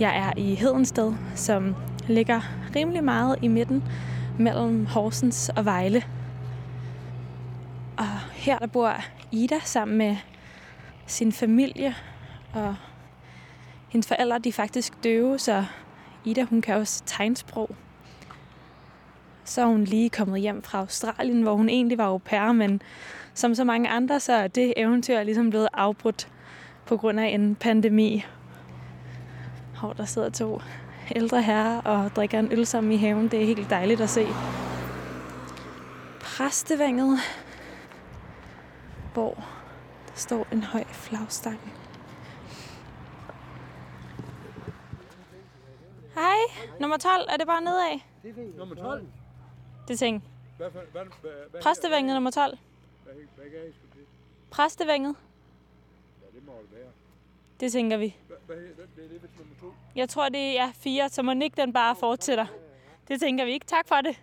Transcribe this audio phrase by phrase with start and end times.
[0.00, 1.74] Jeg er i Hedensted, som
[2.08, 2.40] ligger
[2.76, 3.84] rimelig meget i midten
[4.38, 6.02] mellem Horsens og Vejle.
[7.96, 8.92] Og her der bor
[9.32, 10.16] Ida sammen med
[11.06, 11.94] sin familie,
[12.52, 12.76] og
[13.88, 15.64] hendes forældre de er faktisk døve, så
[16.24, 17.70] Ida hun kan også tegnsprog.
[19.44, 22.82] Så er hun lige kommet hjem fra Australien, hvor hun egentlig var au pair, men
[23.34, 26.28] som så mange andre, så er det eventyr ligesom blevet afbrudt
[26.86, 28.24] på grund af en pandemi.
[29.80, 30.60] Hvor der sidder to
[31.16, 33.28] ældre herrer og drikker en øl sammen i haven.
[33.28, 34.26] Det er helt dejligt at se.
[36.20, 37.18] Præstevænget,
[39.14, 39.34] hvor
[40.06, 41.60] der står en høj flagstang.
[46.14, 46.36] Hej,
[46.80, 47.26] nummer 12.
[47.28, 48.00] Er det bare nedad?
[48.58, 49.06] Nummer 12?
[49.88, 50.24] Det ting.
[51.62, 52.58] Præstevænget nummer 12.
[53.04, 54.06] hvad, hvad gav I sgu det?
[54.50, 55.14] Præstevænget.
[56.22, 56.90] Ja, det må det være.
[57.60, 58.16] Det tænker vi.
[58.46, 59.74] Hvad, hvad, det nummer to?
[59.96, 62.46] Jeg tror, det er fire, så må ikke den bare fortsætter.
[63.08, 63.66] Det tænker vi ikke.
[63.66, 64.22] Tak for det.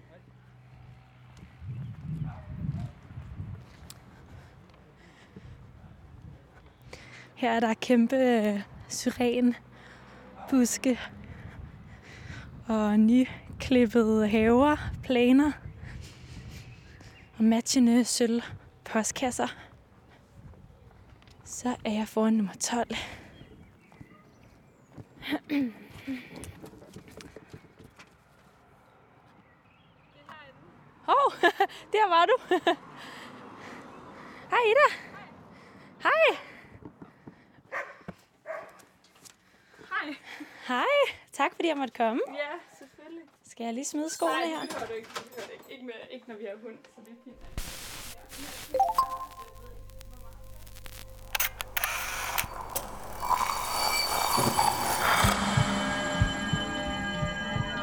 [7.35, 9.55] Her er der kæmpe øh, syren,
[10.49, 10.99] buske
[12.67, 15.51] og nyklippede haver, planer
[17.37, 18.41] og matchende sølv
[18.83, 19.47] postkasser.
[21.45, 22.95] Så er jeg foran nummer 12.
[31.05, 31.31] Hov, oh,
[31.93, 32.35] der var du.
[34.49, 34.87] Hej Ida.
[36.03, 36.37] Hej.
[39.89, 40.15] Hej.
[40.67, 40.85] Hej.
[41.33, 42.21] Tak fordi jeg måtte komme.
[42.27, 43.23] Ja, selvfølgelig.
[43.45, 44.59] Skal jeg lige smide skoene Nej, her?
[44.61, 45.09] det behøver du ikke.
[45.09, 45.65] Det behøver du ikke.
[45.69, 47.37] Ikke, med, ikke når vi har hund, så det er fint.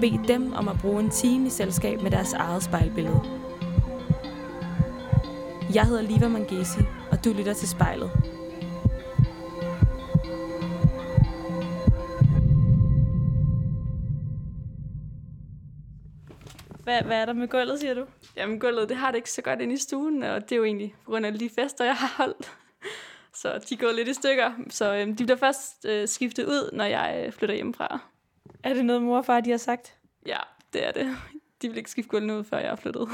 [0.00, 3.20] bede dem om at bruge en time i selskab med deres eget spejlbillede.
[5.74, 6.80] Jeg hedder Liva Mangesi,
[7.10, 8.10] og du lytter til spejlet.
[16.84, 18.04] Hvad, hvad er der med gulvet, siger du?
[18.36, 20.64] Jamen, gulvet, det har det ikke så godt inde i stuen, og det er jo
[20.64, 22.52] egentlig på grund af de fester, jeg har holdt.
[23.40, 26.84] Så de går lidt i stykker, så øhm, de bliver først øh, skiftet ud, når
[26.84, 28.00] jeg øh, flytter hjemmefra.
[28.62, 29.96] Er det noget, mor og far de har sagt?
[30.26, 30.38] Ja,
[30.72, 31.16] det er det.
[31.62, 33.08] De vil ikke skifte gulvene ud, før jeg er flyttet.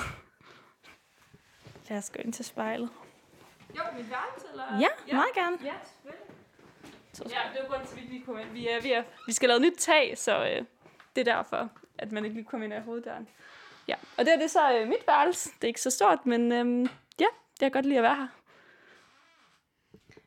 [1.89, 2.91] Lad os gå ind til spejlet.
[3.77, 4.65] Jo, mit værelse, eller?
[4.81, 5.59] Ja, meget gerne.
[5.65, 6.27] Ja, selvfølgelig.
[7.19, 8.51] Ja, det er jo grunden til, at vi ikke lige kommer ind.
[8.51, 10.65] Vi, er, vi, er, vi skal lave nyt tag, så øh,
[11.17, 13.29] det er derfor, at man ikke lige kommer ind af hoveddøren.
[13.89, 15.51] Ja, og det er det så øh, mit værelse.
[15.51, 16.89] Det er ikke så stort, men øh,
[17.21, 17.27] ja,
[17.61, 18.29] jeg kan godt lide at være her.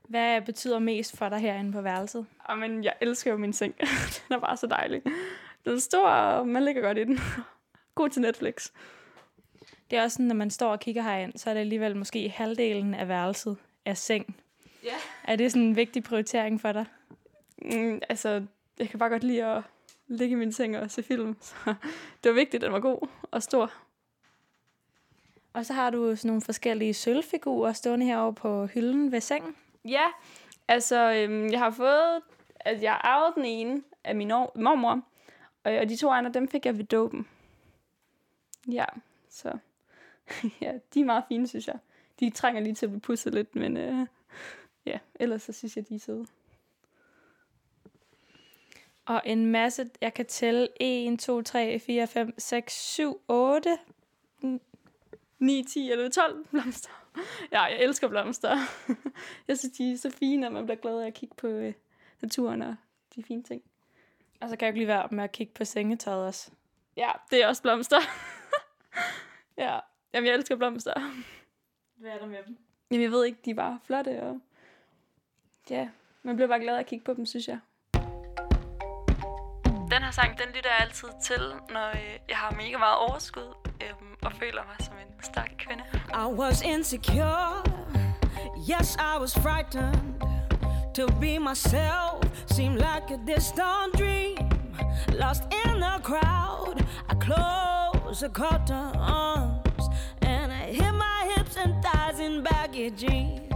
[0.10, 2.26] Hvad betyder mest for dig herinde på værelset?
[2.40, 3.76] Og, men jeg elsker jo min seng.
[4.28, 5.02] den er bare så dejlig.
[5.66, 7.20] Den er stor, og man ligger godt i den.
[7.96, 8.72] God til Netflix.
[9.90, 12.30] Det er også sådan, når man står og kigger herind, så er det alligevel måske
[12.30, 14.36] halvdelen af værelset af seng.
[14.84, 14.96] Ja.
[15.24, 16.86] Er det sådan en vigtig prioritering for dig?
[17.62, 18.46] Mm, altså,
[18.80, 19.64] jeg kan bare godt lide at
[20.08, 21.38] ligge i min seng og se film.
[21.42, 21.76] Så
[22.24, 23.74] det var vigtigt, at den var god og stor.
[25.54, 29.56] Og så har du sådan nogle forskellige sølvfigurer stående herovre på hylden ved sengen.
[29.86, 30.06] Ja,
[30.68, 32.22] altså, øhm, jeg har fået...
[32.66, 35.02] Altså, jeg har den ene af min or- mormor,
[35.64, 37.28] og, og de to andre, dem fik jeg ved dåben.
[38.72, 38.86] Ja,
[39.30, 39.58] så...
[40.62, 41.78] ja, de er meget fine, synes jeg.
[42.20, 44.08] De trænger lige til at blive pudset lidt, men øh,
[44.86, 46.26] ja, ellers så synes jeg, de er søde.
[49.06, 53.78] Og en masse, jeg kan tælle 1, 2, 3, 4, 5, 6, 7, 8.
[55.40, 56.90] 9, 10 eller 12 blomster.
[57.52, 58.58] Ja, jeg elsker blomster.
[59.48, 61.74] jeg synes, de er så fine, at man bliver glad af at kigge på øh,
[62.22, 62.76] naturen og
[63.16, 63.62] de fine ting.
[64.42, 66.52] Og så kan jeg jo ikke lige være med at kigge på sengetøjet også.
[66.98, 68.00] Ja, det er også blomster.
[69.64, 69.80] ja,
[70.14, 70.94] jamen jeg elsker blomster.
[71.96, 72.58] Hvad er der med dem?
[72.92, 74.40] Jamen jeg ved ikke, de er bare flotte og...
[75.70, 75.90] Ja,
[76.24, 77.60] man bliver bare glad af at kigge på dem, synes jeg.
[79.92, 83.54] Den her sang, den lytter jeg altid til, når øh, jeg har mega meget overskud
[83.84, 85.84] øh, og føler mig som kvinde.
[86.14, 87.64] I was insecure.
[88.58, 90.24] Yes, I was frightened.
[90.94, 94.38] To be myself seemed like a distant dream.
[95.18, 96.86] lost in the crowd.
[97.10, 99.90] I close the curtains
[100.22, 103.49] and I hit my hips and thighs in baggy jeans.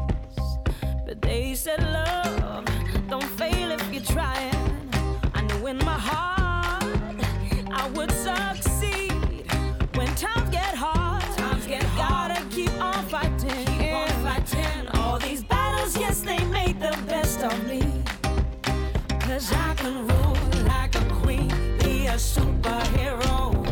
[17.43, 17.81] Of me.
[19.19, 21.49] Cause I can rule like a queen,
[21.79, 23.62] be a superhero.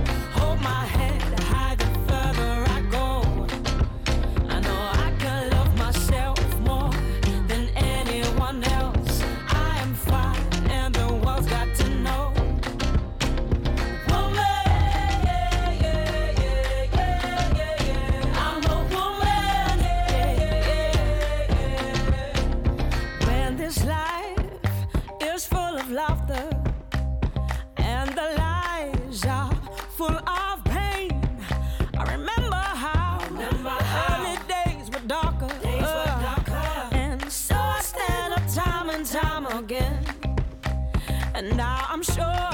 [41.42, 42.50] And now I'm sure,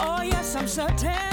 [0.00, 1.31] oh yes, I'm certain.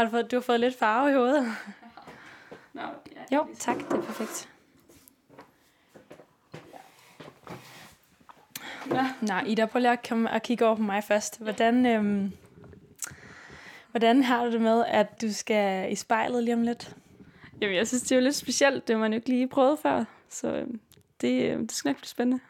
[0.00, 1.44] Har du fået, du har fået lidt farve i hovedet?
[2.74, 2.80] Nå,
[3.30, 3.76] ja, Jo, tak.
[3.76, 4.48] Det er perfekt.
[8.90, 9.12] Ja.
[9.20, 11.42] Nå, Ida, prøv lige at komme og kigge over på mig først.
[11.42, 12.32] Hvordan, øhm,
[13.90, 16.96] hvordan har du det med, at du skal i spejlet lige om lidt?
[17.60, 18.88] Jamen, jeg synes, det er jo lidt specielt.
[18.88, 20.04] Det har man jo ikke lige prøvet før.
[20.28, 20.80] Så øhm,
[21.20, 22.42] det, øhm, det skal nok blive spændende.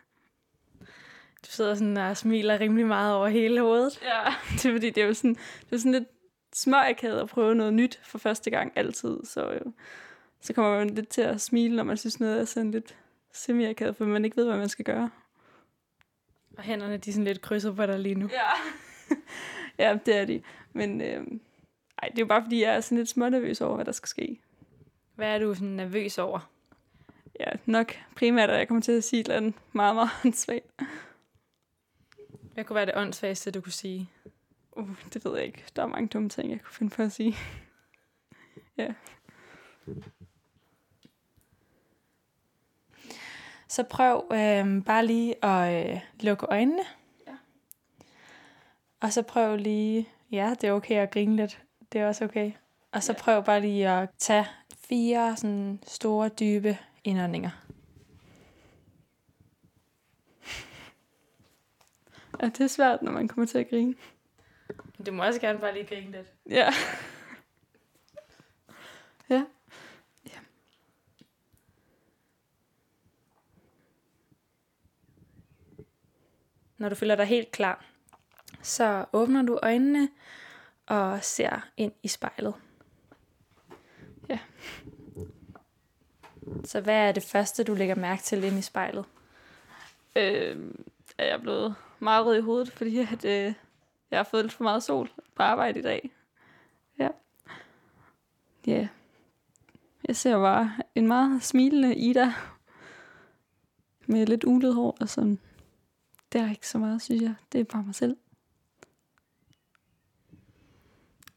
[1.42, 4.00] Du sidder sådan og smiler rimelig meget over hele hovedet.
[4.02, 6.08] Ja, det er fordi, det er jo sådan, det er sådan lidt
[6.52, 9.24] småakavet at prøve noget nyt for første gang altid.
[9.24, 9.72] Så, øh,
[10.40, 12.96] så kommer man lidt til at smile, når man synes noget er sådan lidt
[13.32, 15.10] semi for man ikke ved, hvad man skal gøre.
[16.56, 18.30] Og hænderne, de er sådan lidt krydset på dig lige nu.
[18.32, 18.50] Ja.
[19.84, 20.42] ja, det er de.
[20.72, 21.26] Men øh,
[22.02, 24.08] ej, det er jo bare fordi, jeg er sådan lidt smånervøs over, hvad der skal
[24.08, 24.40] ske.
[25.14, 26.50] Hvad er du sådan nervøs over?
[27.40, 30.66] Ja, nok primært, at jeg kommer til at sige et eller andet meget, meget svagt.
[32.54, 34.10] Hvad kunne være det åndssvageste, du kunne sige?
[34.72, 35.64] Uh, det ved jeg ikke.
[35.76, 37.34] Der er mange dumme ting, jeg kunne finde på at sige.
[38.78, 38.94] ja.
[43.68, 46.82] Så prøv øh, bare lige at øh, lukke øjnene.
[47.26, 47.32] Ja.
[49.00, 51.62] Og så prøv lige, ja, det er okay at grine lidt.
[51.92, 52.52] Det er også okay.
[52.92, 53.18] Og så Ja.
[53.22, 54.46] prøv bare lige at tage
[54.78, 57.50] fire sådan store, dybe indåndinger.
[62.42, 63.94] ja, det er svært, når man kommer til at grine.
[65.06, 66.26] Du må også gerne bare lige grine lidt.
[66.50, 66.70] Ja.
[69.30, 69.44] ja.
[76.78, 77.84] Når du føler dig helt klar,
[78.62, 80.08] så åbner du øjnene
[80.86, 82.54] og ser ind i spejlet.
[84.28, 84.38] Ja.
[86.64, 89.04] Så hvad er det første, du lægger mærke til ind i spejlet?
[90.16, 90.72] Øh,
[91.18, 93.54] er jeg blevet meget rød i hovedet, fordi at, øh,
[94.10, 96.10] jeg har fået lidt for meget sol på arbejde i dag.
[96.98, 97.08] Ja.
[98.66, 98.88] Ja.
[100.08, 102.32] Jeg ser bare en meget smilende Ida
[104.06, 105.38] med lidt ulet hår og sådan.
[106.32, 107.34] Det er ikke så meget, synes jeg.
[107.52, 108.16] Det er bare mig selv.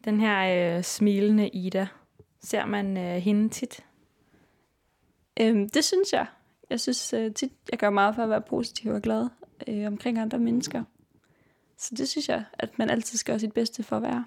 [0.05, 1.87] Den her øh, smilende Ida,
[2.39, 3.85] ser man øh, hende tit?
[5.39, 6.27] Øhm, det synes jeg.
[6.69, 9.29] Jeg synes øh, tit, jeg gør meget for at være positiv og glad
[9.67, 10.83] øh, omkring andre mennesker.
[11.83, 14.25] Så det synes jeg, at man altid skal gøre sit bedste for at være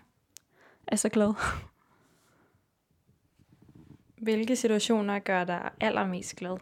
[0.86, 1.34] altså glad.
[4.16, 6.58] Hvilke situationer gør dig allermest glad?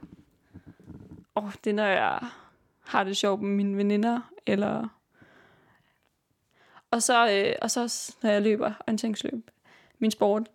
[1.34, 2.18] Og det er, når jeg
[2.80, 4.88] har det sjovt med mine veninder, eller...
[6.90, 9.50] Og så, øh, og så også, når jeg løber orienteringsløb.
[9.98, 10.48] Min sport,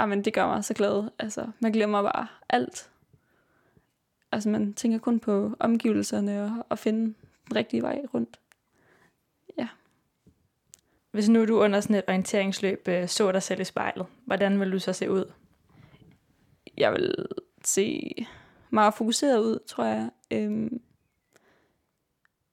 [0.00, 1.10] jamen, det gør mig så glad.
[1.18, 2.90] Altså, man glemmer bare alt.
[4.32, 7.14] Altså, man tænker kun på omgivelserne og at finde
[7.48, 8.40] den rigtige vej rundt.
[11.10, 14.72] Hvis nu du under sådan et orienteringsløb øh, så dig selv i spejlet, hvordan vil
[14.72, 15.32] du så se ud?
[16.76, 17.26] Jeg vil
[17.64, 18.14] se
[18.70, 20.10] meget fokuseret ud, tror jeg.
[20.30, 20.80] Øhm,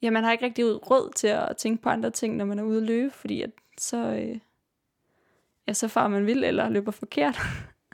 [0.02, 2.64] ja, man har ikke rigtig råd til at tænke på andre ting, når man er
[2.64, 4.40] ude at løbe, fordi at så, øh,
[5.68, 7.40] ja, så far man vil eller løber forkert.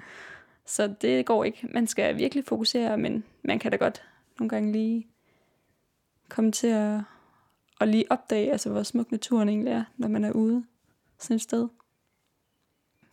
[0.66, 1.68] så det går ikke.
[1.74, 4.04] Man skal virkelig fokusere, men man kan da godt
[4.40, 5.08] nogle gange lige
[6.30, 7.00] komme til at,
[7.80, 10.66] at lige opdage, altså, hvor smuk naturen egentlig er, når man er ude
[11.18, 11.68] sådan et sted.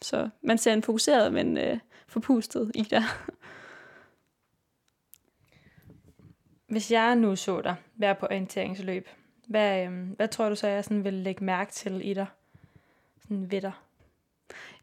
[0.03, 3.03] Så man ser en fokuseret, men øh, forpustet i der.
[6.73, 9.09] Hvis jeg nu så dig være på orienteringsløb,
[9.47, 12.27] hvad, øh, hvad tror du så, jeg sådan vil lægge mærke til i dig?
[13.23, 13.73] Sådan ved dig.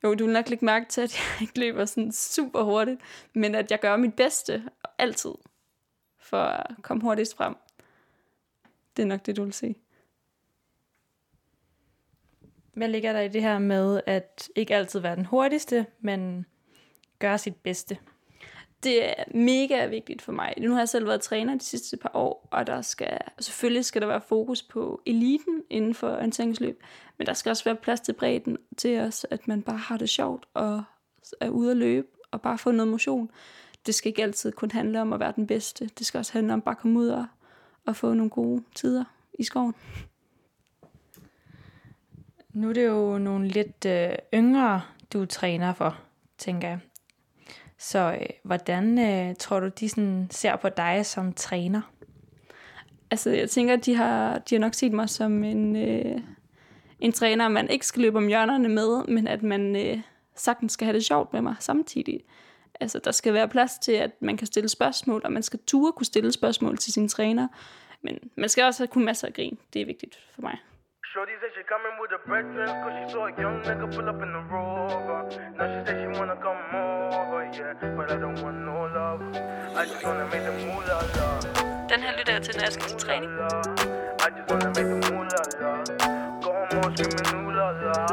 [0.04, 3.02] Jo, du vil nok lægge mærke til, at jeg ikke løber sådan super hurtigt,
[3.34, 4.64] men at jeg gør mit bedste
[4.98, 5.34] altid
[6.20, 7.56] for at komme hurtigst frem.
[8.98, 9.76] Det er nok det, du vil se.
[12.74, 16.46] Hvad ligger der i det her med at ikke altid være den hurtigste, men
[17.20, 17.98] gøre sit bedste?
[18.84, 20.54] Det er mega vigtigt for mig.
[20.58, 24.02] Nu har jeg selv været træner de sidste par år, og der skal, selvfølgelig skal
[24.02, 26.84] der være fokus på eliten inden for orienteringsløb,
[27.18, 30.10] men der skal også være plads til bredden til os, at man bare har det
[30.10, 30.84] sjovt og
[31.42, 33.32] er ude at løbe og bare få noget motion.
[33.86, 35.90] Det skal ikke altid kun handle om at være den bedste.
[36.00, 37.26] Det skal også handle om bare at komme ud og,
[37.86, 39.04] og få nogle gode tider
[39.40, 39.76] i skoven.
[42.54, 44.82] Nu er det jo nogle lidt øh, yngre,
[45.14, 45.98] du træner for,
[46.38, 46.80] tænker jeg.
[47.78, 51.82] Så øh, hvordan øh, tror du, de sådan ser på dig som træner?
[53.12, 56.22] Altså, jeg tænker, de har, de har nok set mig som en, øh,
[57.00, 60.02] en træner, man ikke skal løbe om hjørnerne med, men at man øh,
[60.36, 62.20] sagtens skal have det sjovt med mig samtidig.
[62.80, 65.92] Altså, der skal være plads til, at man kan stille spørgsmål, og man skal ture
[65.92, 67.48] kunne stille spørgsmål til sin træner.
[68.02, 69.58] Men man skal også have kun masser af grin.
[69.74, 70.58] Det er vigtigt for mig.
[71.14, 74.20] Shorty said she coming with her brethren Cause she saw a young nigga pull up
[74.26, 75.22] in the rover
[75.58, 79.22] Now she said she wanna come over, yeah But I don't want no love
[79.80, 81.28] I just wanna make the moolah la
[81.92, 83.32] Den her lytter jeg til, når jeg skal til træning.
[84.26, 85.72] I just wanna make the moolah la
[86.44, 88.13] Go home all screaming ooh la la,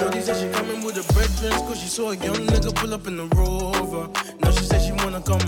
[0.00, 3.06] Shorty said she coming with her brethren Cause she saw a young nigga pull up
[3.06, 4.08] in the rover.
[4.40, 5.42] Now she said she wanna come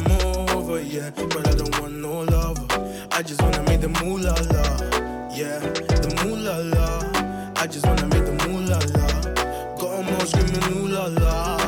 [0.54, 2.58] over, yeah But I don't want no love
[3.12, 4.64] I just wanna make the moolah la
[5.34, 5.58] Yeah,
[6.04, 9.06] the moolah la I just wanna make the moolah la
[9.80, 11.61] Got 'em all screaming ooh la la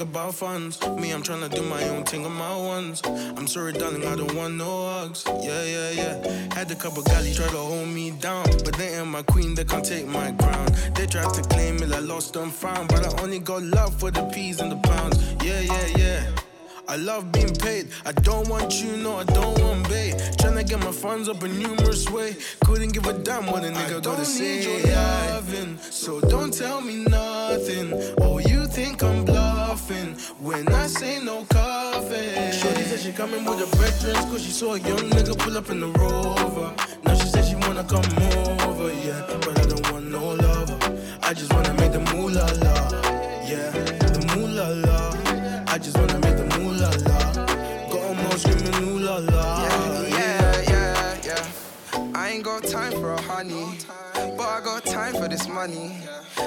[0.00, 3.72] think about funds Me, I'm tryna do my own thing on my ones I'm sorry,
[3.72, 7.58] darling, I don't want no hugs Yeah, yeah, yeah Had a couple galley try to
[7.58, 11.32] hold me down But they ain't my queen, they can't take my crown They tried
[11.34, 14.60] to claim it, I lost and found But I only got love for the peas
[14.60, 16.22] and the pounds Yeah, yeah, yeah
[16.90, 17.86] I love being paid.
[18.04, 20.14] I don't want you, no, I don't want bait.
[20.38, 22.34] Tryna get my funds up a numerous way.
[22.64, 24.56] Couldn't give a damn what a nigga gotta say.
[24.56, 27.92] Need your loving, so don't tell me nothing.
[28.20, 29.24] Oh, you think I'm
[29.70, 32.50] when I say no coffee.
[32.58, 35.70] Shorty said she coming with her brethren, cause she saw a young nigga pull up
[35.70, 36.74] in the rover.
[37.04, 38.04] Now she said she wanna come
[38.68, 39.22] over, yeah.
[39.28, 40.78] But I don't want no lover.
[41.22, 42.90] I just wanna make the moolah la,
[43.46, 43.70] yeah.
[43.70, 45.72] The moolah la.
[45.72, 47.46] I just wanna make the moolah la.
[47.92, 49.62] Got 'em all screaming ooh la la.
[49.62, 51.16] Yeah, yeah, yeah.
[51.26, 52.10] yeah.
[52.16, 53.78] I ain't got time for a honey,
[54.50, 55.96] I got time for this money.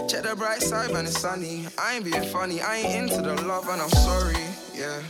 [0.10, 1.66] Check the bright side when it's sunny.
[1.80, 4.44] I ain't being funny, I ain't into the love and I'm sorry,
[4.76, 5.02] yeah.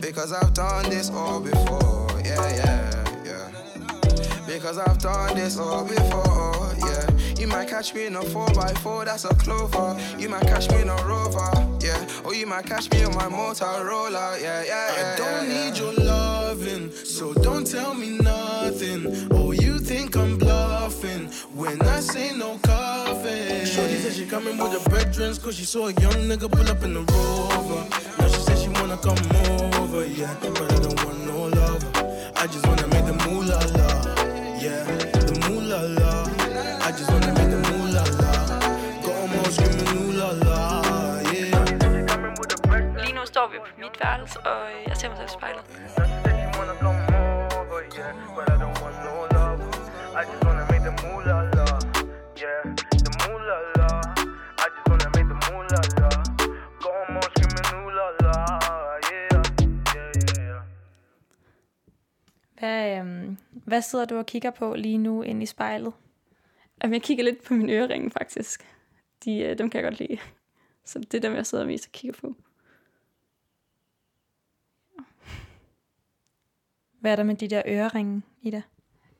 [0.00, 4.46] Because I've done this all before, yeah, yeah, yeah.
[4.46, 7.10] Because I've done this all before, yeah.
[7.36, 9.98] You might catch me in a 4x4, that's a clover.
[10.16, 12.06] You might catch me in a rover, yeah.
[12.24, 15.14] Or you might catch me on my Motorola, yeah, yeah, yeah.
[15.14, 18.39] I don't yeah, need your loving, so don't tell me nothing.
[21.60, 23.66] When I say no coffee.
[23.66, 26.82] Shorty said she coming with her brethren, cause she saw a young nigga pull up
[26.82, 27.82] in the rover.
[28.18, 29.20] Now she said she wanna come
[29.80, 31.84] over, yeah, but I don't want no love.
[32.42, 33.88] I just wanna make the moolah la.
[34.64, 34.84] Yeah,
[35.28, 36.12] the moolah la.
[36.86, 38.32] I just wanna make the moolah la.
[39.06, 40.58] 'em all screaming ooh la la.
[41.32, 41.64] Yeah.
[43.02, 45.64] Lige nu står vi på mit værelse, og jeg ser mig selv i spejlet.
[62.60, 65.92] Hvad, øhm, hvad sidder du og kigger på lige nu inde i spejlet?
[66.82, 68.76] Jamen, jeg kigger lidt på mine øreringe, faktisk.
[69.24, 70.18] De, øh, dem kan jeg godt lide.
[70.84, 72.34] Så det er dem, jeg sidder mest og kigger på.
[77.00, 78.62] Hvad er der med de der øreringe, Ida?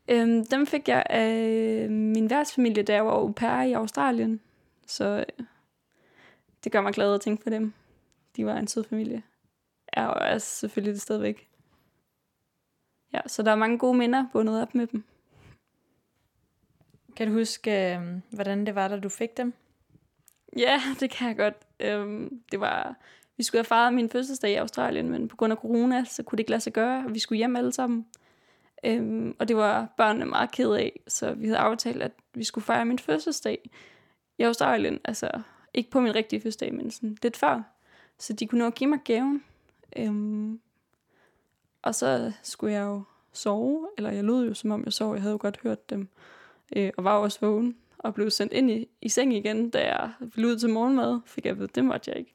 [0.09, 4.41] Øhm, dem fik jeg af min værtsfamilie, da jeg var au pair i Australien.
[4.87, 5.47] Så øh,
[6.65, 7.73] det gør mig glad at tænke på dem.
[8.37, 9.23] De var en sød familie.
[9.97, 11.50] Jeg er selvfølgelig det stadigvæk.
[13.13, 15.05] Ja, så der er mange gode minder bundet op med dem.
[17.17, 19.53] Kan du huske, øhm, hvordan det var, da du fik dem?
[20.57, 21.55] Ja, det kan jeg godt.
[21.81, 22.97] Øhm, det var,
[23.37, 26.37] vi skulle have fejret min fødselsdag i Australien, men på grund af corona, så kunne
[26.37, 28.07] det ikke lade sig gøre, og vi skulle hjem alle sammen.
[28.85, 32.65] Øhm, og det var børnene meget ked af, så vi havde aftalt, at vi skulle
[32.65, 33.71] fejre min fødselsdag
[34.39, 35.01] i Australien.
[35.05, 35.31] Altså,
[35.75, 37.63] ikke på min rigtige fødselsdag, men sådan lidt før.
[38.19, 39.45] Så de kunne nå at give mig gaven.
[39.97, 40.61] Øhm,
[41.83, 45.23] og så skulle jeg jo sove, eller jeg lød jo som om jeg sov, jeg
[45.23, 46.09] havde jo godt hørt dem,
[46.77, 50.13] øh, og var også vågen, og blev sendt ind i, i seng igen, da jeg
[50.21, 52.33] ville ud til morgenmad, fik jeg ved, det måtte jeg ikke.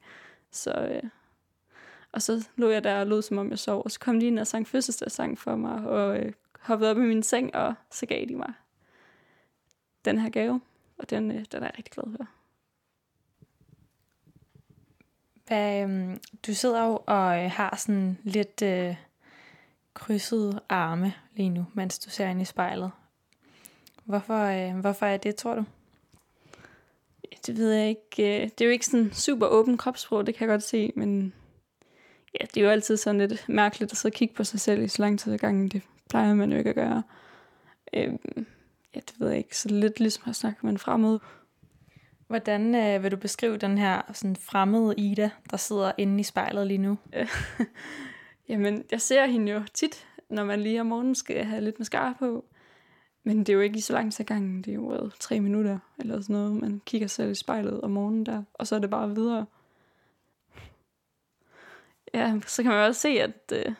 [0.50, 1.10] Så, øh,
[2.12, 4.26] og så lå jeg der og lød som om jeg sov, og så kom de
[4.26, 8.06] ind og sang fødselsdagssang for mig, og øh, hoppede op i min seng, og så
[8.06, 8.52] gav de mig
[10.04, 10.60] den her gave,
[10.98, 12.26] og den, øh, den er jeg rigtig glad for.
[15.46, 18.96] Hvad, øhm, du sidder jo og øh, har sådan lidt øh,
[19.96, 22.90] krydsede arme lige nu, mens du ser ind i spejlet.
[24.04, 25.64] Hvorfor, øh, hvorfor er det, tror du?
[27.46, 28.42] Det ved jeg ikke.
[28.42, 31.32] øh, Det er jo ikke sådan super åben kropssprog, det kan jeg godt se, men
[32.40, 34.82] ja, det er jo altid sådan lidt mærkeligt at sidde og kigge på sig selv
[34.82, 35.68] i så lang tid ad gangen.
[35.68, 37.02] Det plejer man jo ikke at gøre.
[37.94, 38.46] Øhm,
[38.94, 39.58] ja, det ved jeg ikke.
[39.58, 41.18] Så lidt ligesom at snakke med en fremmed.
[42.26, 46.66] Hvordan øh, vil du beskrive den her sådan fremmede Ida, der sidder inde i spejlet
[46.66, 46.98] lige nu?
[48.48, 52.14] Jamen, jeg ser hende jo tit, når man lige om morgenen skal have lidt mascara
[52.18, 52.44] på.
[53.24, 54.62] Men det er jo ikke i så lang tid gangen.
[54.62, 56.56] Det er jo hvad, tre minutter eller sådan noget.
[56.56, 59.46] Man kigger selv i spejlet om morgenen der, og så er det bare videre.
[62.14, 63.52] Ja, så kan man jo også se, at...
[63.52, 63.74] Øh,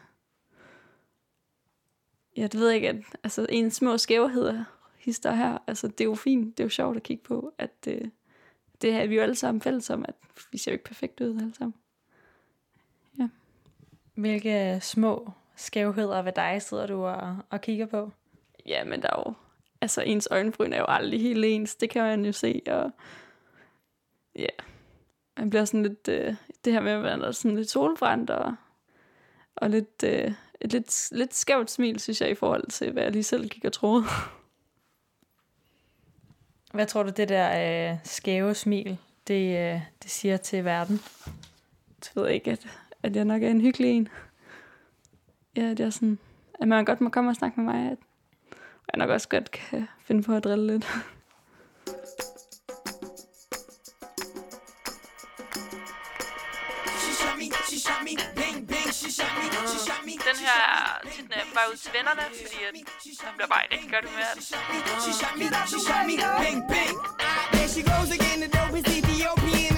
[2.37, 4.65] ja, det ved jeg ikke, at altså, en små skævheder
[4.99, 7.89] hister her, altså det er jo fint, det er jo sjovt at kigge på, at
[7.89, 8.09] øh,
[8.83, 10.15] det er vi jo alle sammen fælles om, at
[10.53, 11.75] vi ser jo ikke perfekt ud alle sammen.
[14.17, 18.13] Hvilke små skævheder ved dig sidder du og, og kigger på?
[18.67, 19.35] Ja, men der er jo...
[19.81, 21.75] Altså, ens øjenbryn er jo aldrig helt ens.
[21.75, 22.91] Det kan man jo se, og...
[24.37, 24.47] Ja.
[25.37, 26.09] Man bliver sådan lidt...
[26.09, 28.55] Øh, det her med at være sådan lidt solbrændt, og,
[29.57, 33.13] og lidt, øh, et lidt, lidt skævt smil, synes jeg, i forhold til, hvad jeg
[33.13, 34.05] lige selv gik og troede.
[36.73, 41.01] Hvad tror du, det der øh, skæve smil, det, øh, det siger til verden?
[42.03, 42.67] Så ved jeg ikke, at,
[43.07, 44.09] at jeg nok er en hyggelig en.
[45.57, 46.19] Ja, det er sådan...
[46.61, 47.99] At man godt må komme og snakke med mig, at
[48.93, 50.87] jeg nok også godt kan finde på at drille lidt.
[60.31, 62.73] Den her er tit, når jeg bare ud til vennerne, fordi at
[63.25, 64.33] man bliver bare i rigtig godt humør.
[65.05, 66.97] She shot me, she shot me, bang, bang.
[67.53, 69.76] There she goes again, the dope is Ethiopian.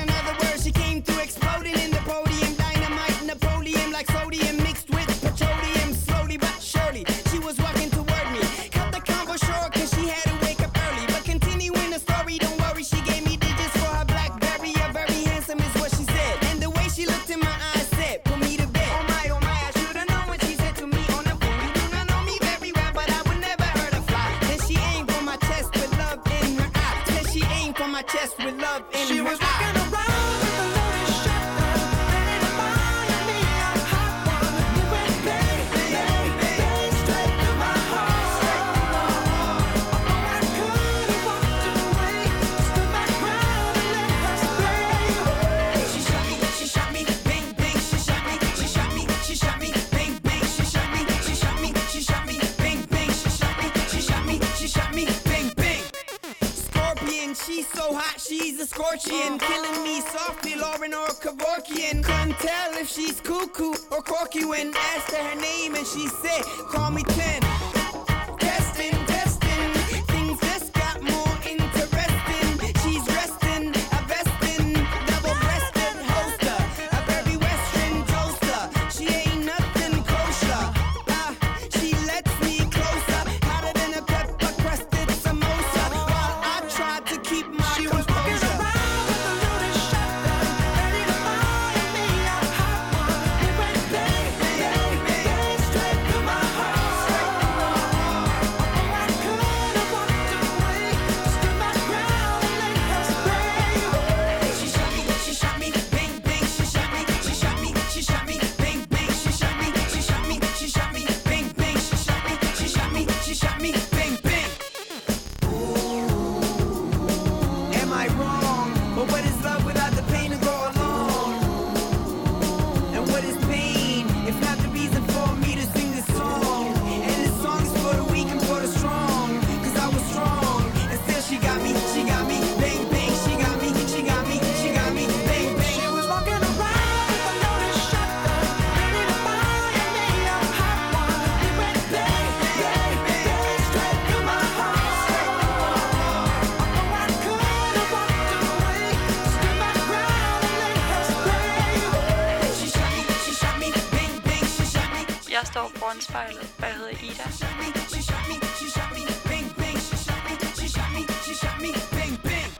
[161.38, 162.50] Shot me, bang, bang.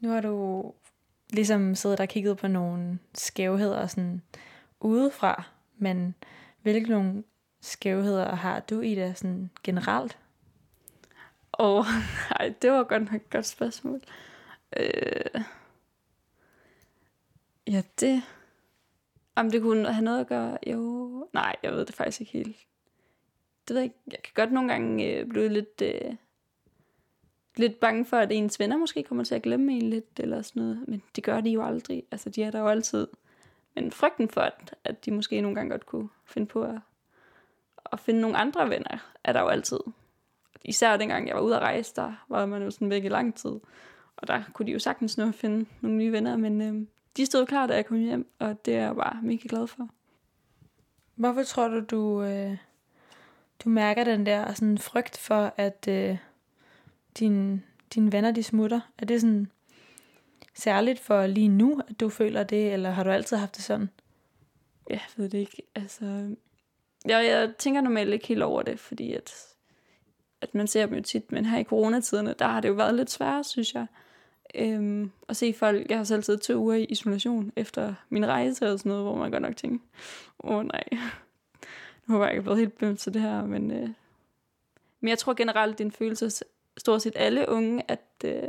[0.00, 0.72] Nu har du
[1.30, 4.22] ligesom siddet og kigget på nogle skævheder sådan
[4.80, 5.44] udefra,
[5.76, 6.14] men
[6.62, 7.24] hvilke nogle
[7.60, 10.18] skævheder har du i det sådan generelt?
[11.58, 11.86] Åh, oh,
[12.30, 14.00] nej, det var godt nok et godt spørgsmål.
[14.76, 15.42] Øh,
[17.66, 18.22] ja, det...
[19.36, 20.58] Om det kunne have noget at gøre...
[20.66, 21.28] Jo...
[21.32, 22.56] Nej, jeg ved det faktisk ikke helt.
[23.68, 23.96] Det ved jeg ikke.
[24.10, 25.82] Jeg kan godt nogle gange øh, blive lidt...
[25.82, 26.14] Øh,
[27.56, 30.62] lidt bange for, at ens venner måske kommer til at glemme en lidt, eller sådan
[30.62, 30.84] noget.
[30.88, 32.02] Men det gør de jo aldrig.
[32.10, 33.06] Altså, de er der jo altid.
[33.74, 36.78] Men frygten for, at, at de måske nogle gange godt kunne finde på at,
[37.92, 39.78] at finde nogle andre venner, er der jo altid
[40.64, 43.34] især dengang jeg var ude at rejse, der var man jo sådan væk i lang
[43.34, 43.50] tid.
[44.16, 47.26] Og der kunne de jo sagtens nå at finde nogle nye venner, men øh, de
[47.26, 49.88] stod klar, da jeg kom hjem, og det er jeg bare mega glad for.
[51.14, 52.56] Hvorfor tror du, du, øh,
[53.64, 56.16] du mærker den der sådan frygt for, at øh,
[57.18, 57.62] dine,
[57.94, 58.80] dine venner de smutter?
[58.98, 59.50] Er det sådan
[60.54, 63.90] særligt for lige nu, at du føler det, eller har du altid haft det sådan?
[64.90, 65.62] Jeg ved det ikke.
[65.74, 66.36] Altså,
[67.04, 69.32] jeg, jeg tænker normalt ikke helt over det, fordi at,
[70.40, 72.94] at man ser dem jo tit, men her i coronatiderne, der har det jo været
[72.94, 73.86] lidt sværere, synes jeg.
[74.54, 78.72] Øhm, at se folk, jeg har selv siddet to uger i isolation efter min rejse
[78.72, 79.78] og sådan noget, hvor man godt nok tænker,
[80.38, 80.84] åh oh, nej,
[82.06, 83.88] nu har jeg ikke blevet helt bømt til det her, men, øh,
[85.00, 86.44] men jeg tror generelt, det er en følelse,
[86.76, 88.48] stort set alle unge, at, øh,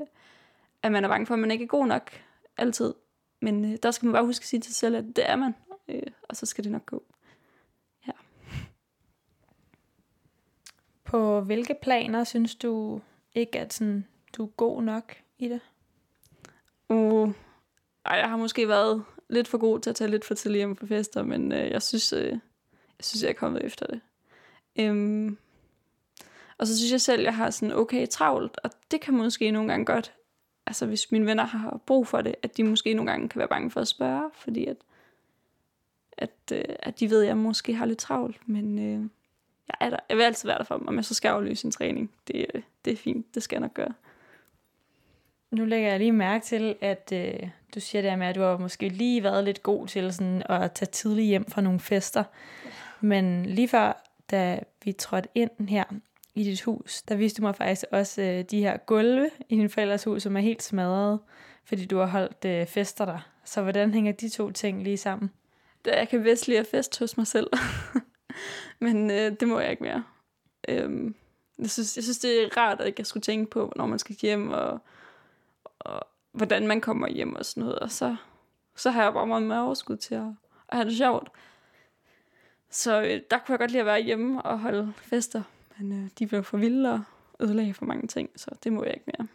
[0.84, 2.12] at man er bange for, at man ikke er god nok
[2.58, 2.94] altid.
[3.42, 5.36] Men øh, der skal man bare huske at sige til sig selv, at det er
[5.36, 5.56] man,
[5.88, 7.04] øh, og så skal det nok gå.
[8.08, 8.12] Ja.
[11.04, 13.02] På hvilke planer synes du
[13.34, 15.62] ikke, at sådan, du er god nok i det?
[16.90, 17.32] Uh,
[18.06, 20.76] ej, jeg har måske været lidt for god til at tage lidt for tidligt hjem
[20.76, 24.02] på fester, men øh, jeg synes, øh, jeg synes, jeg er kommet efter det.
[24.80, 25.38] Øhm,
[26.58, 29.70] og så synes jeg selv, jeg har sådan okay travlt, og det kan måske nogle
[29.70, 30.14] gange godt,
[30.68, 33.48] altså hvis mine venner har brug for det, at de måske nogle gange kan være
[33.48, 34.78] bange for at spørge, fordi at,
[36.18, 39.10] at, øh, at de ved, at jeg måske har lidt travlt, men øh,
[39.68, 41.66] jeg, er der, jeg vil altid være der for dem, om jeg så skal aflyse
[41.66, 42.12] en træning.
[42.28, 43.94] Det, øh, det er fint, det skal jeg nok gøre.
[45.52, 48.58] Nu lægger jeg lige mærke til, at øh, du siger der med, at du har
[48.58, 52.24] måske lige været lidt god til sådan, at tage tidligt hjem fra nogle fester.
[53.02, 55.84] Men lige før, da vi trådte ind her
[56.36, 59.70] i dit hus, der viste du mig faktisk også øh, de her gulve i din
[59.70, 61.20] forældres hus, som er helt smadret,
[61.66, 63.30] fordi du har holdt øh, fester der.
[63.46, 65.32] Så hvordan hænger de to ting lige sammen?
[65.86, 67.48] Da jeg kan bedst lide at fest hos mig selv.
[68.80, 70.04] Men øh, det må jeg ikke mere.
[70.68, 71.16] Øhm,
[71.60, 74.16] jeg, synes, jeg synes, det er rart, at jeg skulle tænke på, når man skal
[74.22, 74.80] hjem, og,
[75.86, 77.80] og hvordan man kommer hjem og sådan noget.
[77.80, 78.16] Og så,
[78.76, 80.28] så har jeg bare meget mere overskud til at,
[80.70, 81.30] at have det sjovt.
[82.70, 85.44] Så øh, der kunne jeg godt lide at være hjemme og holde fester.
[85.78, 87.02] Men øh, de blev for vilde og
[87.40, 89.28] ødelagde for mange ting, så det må jeg ikke mere.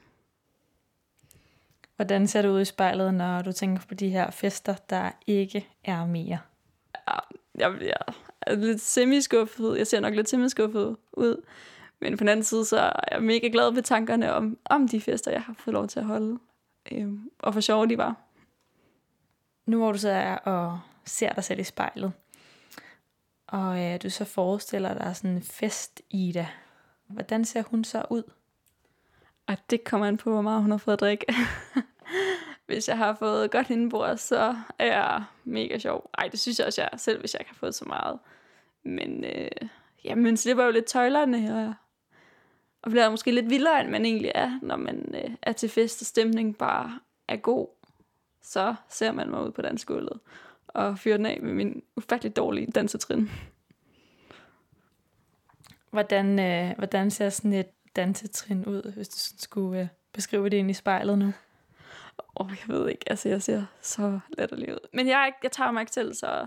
[1.96, 5.68] Hvordan ser du ud i spejlet, når du tænker på de her fester, der ikke
[5.84, 6.38] er mere?
[7.08, 7.18] Ja,
[7.54, 8.14] jeg bliver
[8.54, 9.78] lidt semi-skuffet.
[9.78, 11.42] Jeg ser nok lidt semi-skuffet ud.
[12.00, 15.00] Men på den anden side, så er jeg mega glad ved tankerne om, om de
[15.00, 16.38] fester, jeg har fået lov til at holde.
[16.92, 18.16] Øhm, og hvor sjove de var.
[19.66, 22.12] Nu hvor du så er og ser dig selv i spejlet,
[23.46, 26.48] og øh, du så forestiller dig sådan en fest, Ida.
[27.06, 28.22] Hvordan ser hun så ud?
[29.46, 31.26] Og det kommer an på, hvor meget hun har fået at drikke.
[32.66, 36.10] hvis jeg har fået godt indbord, så er jeg mega sjov.
[36.18, 38.18] Ej, det synes jeg også, jeg er, selv hvis jeg ikke har fået så meget.
[38.82, 39.68] Men øh,
[40.04, 41.74] jamen, slipper jo lidt tøjlerne, og,
[42.82, 46.02] og bliver måske lidt vildere, end man egentlig er, når man øh, er til fest,
[46.02, 47.68] og stemningen bare er god.
[48.42, 50.20] Så ser man mig ud på dansegulvet
[50.68, 53.30] og fyrer den af med min ufattelig dårlige dansetrin.
[55.90, 60.56] Hvordan, øh, hvordan ser sådan et dansetrin ud, hvis du sådan skulle øh, beskrive det
[60.56, 61.32] ind i spejlet nu?
[62.36, 64.88] Åh, oh, jeg ved ikke, altså jeg ser så latterlig ud.
[64.92, 66.46] Men jeg, jeg tager mig ikke selv så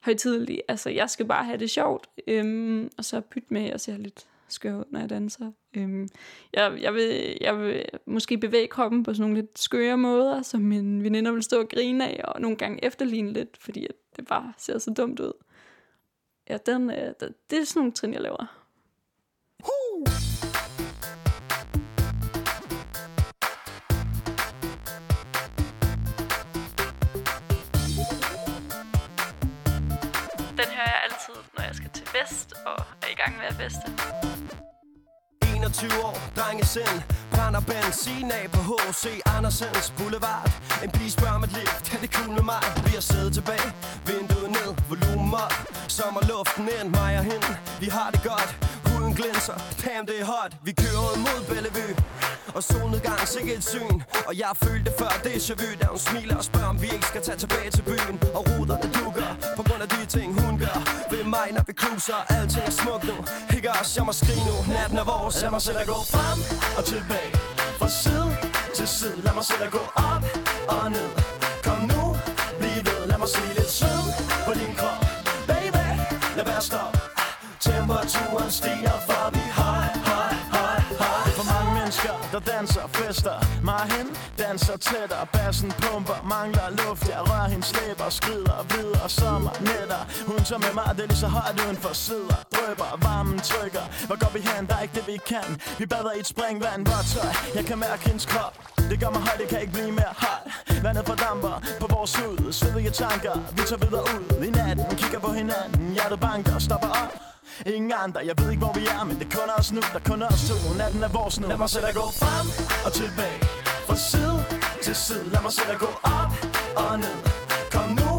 [0.00, 0.62] højtidelig.
[0.68, 4.26] Altså, jeg skal bare have det sjovt, øhm, og så pytte med, og se lidt
[4.52, 5.52] skør ud, når jeg danser.
[5.76, 6.08] Øhm,
[6.52, 10.60] jeg, jeg, vil, jeg vil måske bevæge kroppen på sådan nogle lidt skøre måder, som
[10.60, 14.26] min veninder vil stå og grine af, og nogle gange efterligne lidt, fordi at det
[14.26, 15.32] bare ser så dumt ud.
[16.48, 17.14] Ja, den, øh,
[17.50, 18.46] det er sådan nogle trin, jeg laver.
[30.60, 33.54] Den hører jeg altid, når jeg skal til fest og er i gang med at
[33.54, 34.39] feste.
[35.60, 39.06] 21 år, drengesind Brænder benzin af på H.C.
[39.36, 40.50] Andersens Boulevard
[40.84, 42.62] En pige spørger mit liv, kan det cool med mig?
[42.86, 43.68] Vi har siddet tilbage,
[44.06, 45.54] vinduet ned, volumen op
[45.88, 48.50] Sommerluften ind, mig og hende, vi har det godt
[49.20, 50.52] glinser, Pam, det er hot.
[50.66, 51.94] Vi kører ud mod Bellevue.
[52.56, 53.96] Og solnedgang, sikkert et syn.
[54.28, 56.88] Og jeg følte det før, det er vu Da hun smiler og spørger, om vi
[56.96, 58.16] ikke skal tage tilbage til byen.
[58.36, 60.78] Og ruderne dukker, på grund af de ting hun gør.
[61.12, 63.16] Ved mig, når vi cruiser, alting er smukt nu.
[63.56, 66.38] Ikke også, jeg må skrige nu, natten er vores Lad mig selv at gå frem
[66.78, 67.32] og tilbage.
[67.78, 68.30] Fra side
[68.76, 70.22] til side, lad mig selv at gå op
[70.74, 71.10] og ned.
[71.66, 72.02] Kom nu,
[72.58, 74.02] bliv ved, lad mig se lidt sød
[74.46, 75.00] på din krop.
[75.50, 75.86] Baby,
[76.36, 76.99] lad være stop
[77.90, 83.36] Temperaturen stiger, for vi har, høj, høj, høj For mange mennesker, der danser og fester
[83.68, 84.06] Mig hen
[84.38, 85.26] danser tættere.
[85.32, 90.02] Bassen pumper, mangler luft Jeg rører hendes læber, skrider videre Sommer, nætter.
[90.30, 92.38] Hun tager med mig, det er lige så højt uden for sider.
[92.54, 93.84] Drøber, varmen trykker.
[94.08, 94.62] Hvor går vi hen?
[94.68, 95.48] Der er ikke det vi kan.
[95.80, 97.32] Vi bader i et springvand, hvor tøj.
[97.58, 98.54] Jeg kan mærke hendes krop.
[98.90, 100.46] Det gør mig høj, det kan ikke blive mere højt
[100.84, 102.52] Vandet fordamper på vores hud.
[102.58, 104.24] Svedige tanker, vi tager videre ud.
[104.48, 105.82] I natten, kigger på hinanden.
[105.96, 107.29] Hjertet banker, stopper op.
[107.66, 110.00] Ingen andre, jeg ved ikke hvor vi er Men det er kun os nu, der
[110.10, 110.56] kun er os to.
[110.78, 111.48] Natten er vores nu.
[111.48, 112.46] Lad mig selv at gå frem
[112.86, 113.38] og tilbage.
[113.86, 114.38] Fra side
[114.84, 115.24] til side.
[115.32, 116.32] Lad mig selv at gå op
[116.76, 117.18] og ned.
[117.74, 118.10] Kom nu,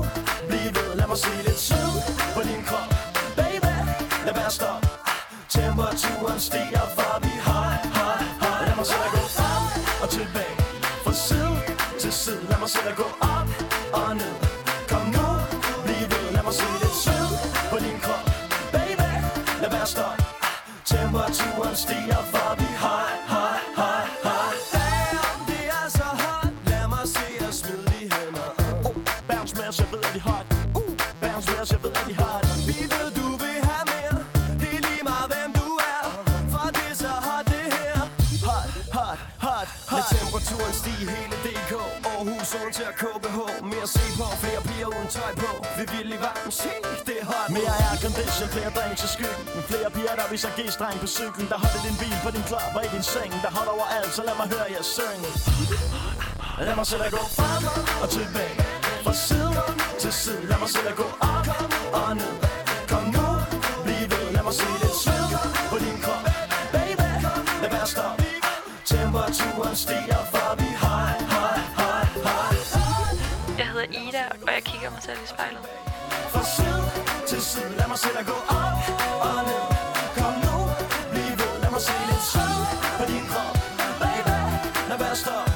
[0.49, 0.89] bliv ved.
[0.99, 1.91] Lad mig se lidt sød
[2.35, 2.89] på din krop.
[3.39, 3.73] Baby,
[4.25, 4.81] lad være stop
[5.55, 9.63] Temperaturen stiger for vi høj, høj, høj Lad mig selv at gå frem
[10.03, 10.55] og tilbage.
[11.03, 11.55] Fra side
[12.01, 12.41] til side.
[12.49, 13.30] Lad mig selv at gå op
[46.17, 50.27] i varmen, shit, det er hot Mere aircondition, flere drinks i skyggen Flere piger, der
[50.31, 53.31] viser G-streng på cyklen Der holder din bil på din klap og i din seng.
[53.45, 55.29] Der holder over alt, så lad mig høre jer synge.
[56.67, 57.63] Lad mig selv at gå frem
[58.03, 58.55] og tilbage.
[59.05, 59.53] Fra side
[60.01, 60.43] til side.
[60.51, 61.47] Lad mig selv at gå op
[61.99, 62.35] og ned.
[62.91, 63.27] Kom nu,
[63.85, 64.25] bliv ved.
[64.35, 65.25] Lad mig se lidt sved
[65.71, 66.23] på din krop.
[66.75, 67.07] Baby,
[67.61, 68.15] lad være stop
[68.91, 75.01] Temperaturen stiger for vi high, high, high, high Jeg hedder Ida, og jeg kigger mig
[75.03, 75.80] selv i spejlet.
[77.51, 78.77] Side Lad mig selv at gå op.
[79.27, 79.65] Og ned
[80.17, 80.55] Kom nu,
[81.11, 81.53] bliv ved.
[81.63, 82.57] Lad mig se lidt sød
[82.97, 83.55] på din krop
[84.01, 84.37] Baby,
[84.89, 85.49] lad være stop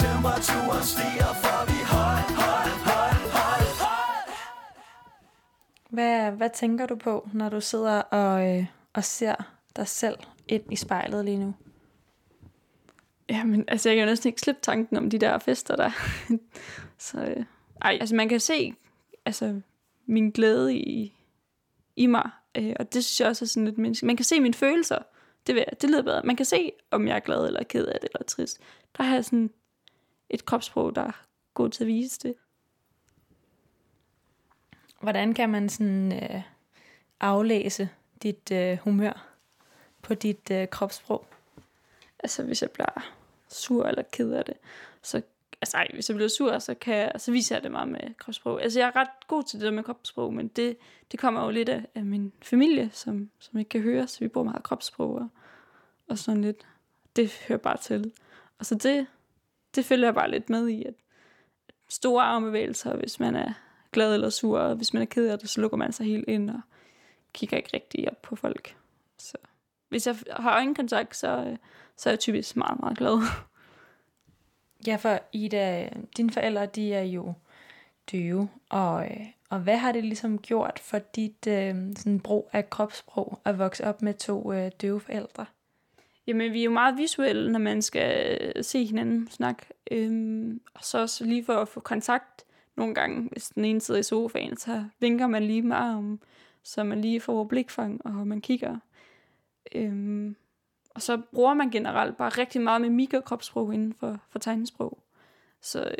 [0.00, 4.20] Temperaturen stiger for vi høj, høj, høj, høj, høj
[5.96, 9.34] Hvad, hvad tænker du på, når du sidder og, øh, og ser
[9.76, 10.18] dig selv
[10.48, 11.54] ind i spejlet lige nu?
[13.28, 15.90] Jamen, altså jeg kan jo næsten ikke slippe tanken om de der fester der.
[17.06, 17.44] så, øh,
[17.82, 18.74] ej, altså man kan se
[19.26, 19.60] altså,
[20.06, 21.12] min glæde i,
[21.96, 24.06] i mig, øh, og det synes jeg også er sådan lidt menneske.
[24.06, 24.98] Man kan se mine følelser,
[25.46, 26.22] det, vil det lyder bedre.
[26.24, 28.60] Man kan se, om jeg er glad eller ked af det eller trist.
[28.96, 29.50] Der har jeg sådan
[30.30, 31.24] et kropssprog, der er
[31.54, 32.34] god til at vise det.
[35.00, 36.42] Hvordan kan man sådan øh,
[37.20, 37.88] aflæse
[38.22, 39.28] dit øh, humør
[40.02, 41.26] på dit øh, kropssprog?
[42.18, 43.12] Altså, hvis jeg bliver
[43.48, 44.56] sur eller ked af det,
[45.02, 45.22] så
[45.62, 48.14] altså, ej, hvis jeg bliver sur, så, kan jeg, så viser jeg det meget med
[48.18, 48.62] kropssprog.
[48.62, 50.76] Altså, jeg er ret god til det der med kropssprog, men det,
[51.12, 54.28] det kommer jo lidt af, af min familie, som, som ikke kan høre, så vi
[54.28, 55.28] bruger meget kropssprog og,
[56.08, 56.66] og sådan lidt.
[57.16, 58.12] Det hører bare til.
[58.58, 59.06] Og så det,
[59.74, 60.94] det følger jeg bare lidt med i, at
[61.88, 63.52] store armbevægelser, hvis man er
[63.92, 66.28] glad eller sur, og hvis man er ked af det, så lukker man sig helt
[66.28, 66.60] ind og
[67.32, 68.76] kigger ikke rigtig op på folk.
[69.18, 69.38] Så
[69.88, 71.56] hvis jeg har øjenkontakt, så,
[71.96, 73.18] så er jeg typisk meget, meget glad.
[74.86, 77.32] Ja, for Ida, dine forældre, de er jo
[78.12, 82.70] døve, og, øh, og hvad har det ligesom gjort for dit øh, sådan brug af
[82.70, 85.46] kropssprog at vokse op med to øh, døve forældre?
[86.26, 89.66] Jamen, vi er jo meget visuelle, når man skal øh, se hinanden snakke.
[89.90, 92.44] Øhm, og så også lige for at få kontakt
[92.76, 96.20] nogle gange, hvis den ene sidder i sofaen, så vinker man lige med armen,
[96.62, 98.76] så man lige får blikfang, og man kigger.
[99.74, 100.36] Øhm,
[100.94, 104.98] og så bruger man generelt bare rigtig meget med mikrokropssprog inden for, for tegnesprog.
[105.60, 105.96] Så øh,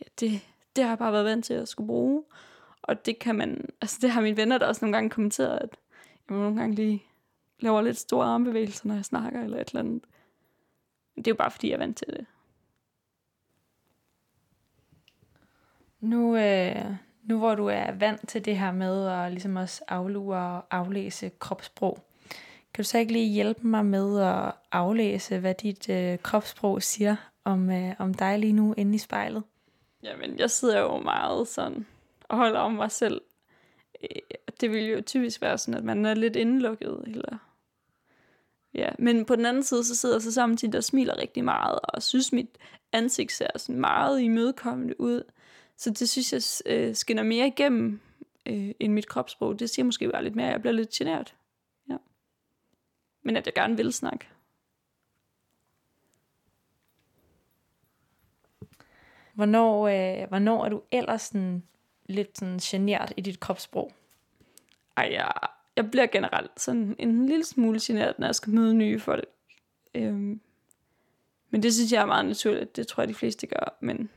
[0.00, 0.40] ja, det,
[0.76, 2.24] det har jeg bare været vant til at skulle bruge.
[2.82, 5.76] Og det kan man, altså det har mine venner der også nogle gange kommenteret, at
[6.28, 7.04] jeg må nogle gange lige
[7.60, 10.04] laver lidt store armbevægelser, når jeg snakker eller et eller andet.
[11.14, 12.26] Men det er jo bare fordi, jeg er vant til det.
[16.00, 16.84] Nu, øh,
[17.22, 21.28] nu hvor du er vant til det her med at ligesom også aflure og aflæse
[21.28, 21.98] kropssprog,
[22.74, 27.16] kan du så ikke lige hjælpe mig med at aflæse, hvad dit øh, kropssprog siger
[27.44, 29.42] om, øh, om dig lige nu inde i spejlet?
[30.02, 31.86] Jamen, jeg sidder jo meget sådan
[32.28, 33.20] og holder om mig selv.
[34.02, 34.20] Øh,
[34.60, 37.04] det vil jo typisk være sådan, at man er lidt indelukket.
[37.06, 37.38] Eller...
[38.74, 38.88] Ja.
[38.98, 42.02] Men på den anden side, så sidder jeg så samtidig og smiler rigtig meget, og
[42.02, 42.58] synes, mit
[42.92, 45.22] ansigt ser sådan meget imødekommende ud.
[45.76, 48.00] Så det synes jeg øh, skinner mere igennem
[48.46, 49.58] øh, end mit kropssprog.
[49.58, 51.34] Det siger måske bare lidt mere, at jeg bliver lidt genert.
[53.24, 54.28] Men at jeg gerne vil snakke.
[59.34, 61.62] Hvornår, øh, hvornår er du ellers sådan,
[62.06, 63.92] lidt sådan genert i dit kropssprog?
[64.96, 65.32] Ej, jeg,
[65.76, 69.28] jeg bliver generelt sådan en lille smule generet, når jeg skal møde nye folk.
[69.94, 70.40] Øhm,
[71.50, 72.76] men det synes jeg er meget naturligt.
[72.76, 73.76] Det tror jeg, de fleste gør.
[73.80, 74.10] Men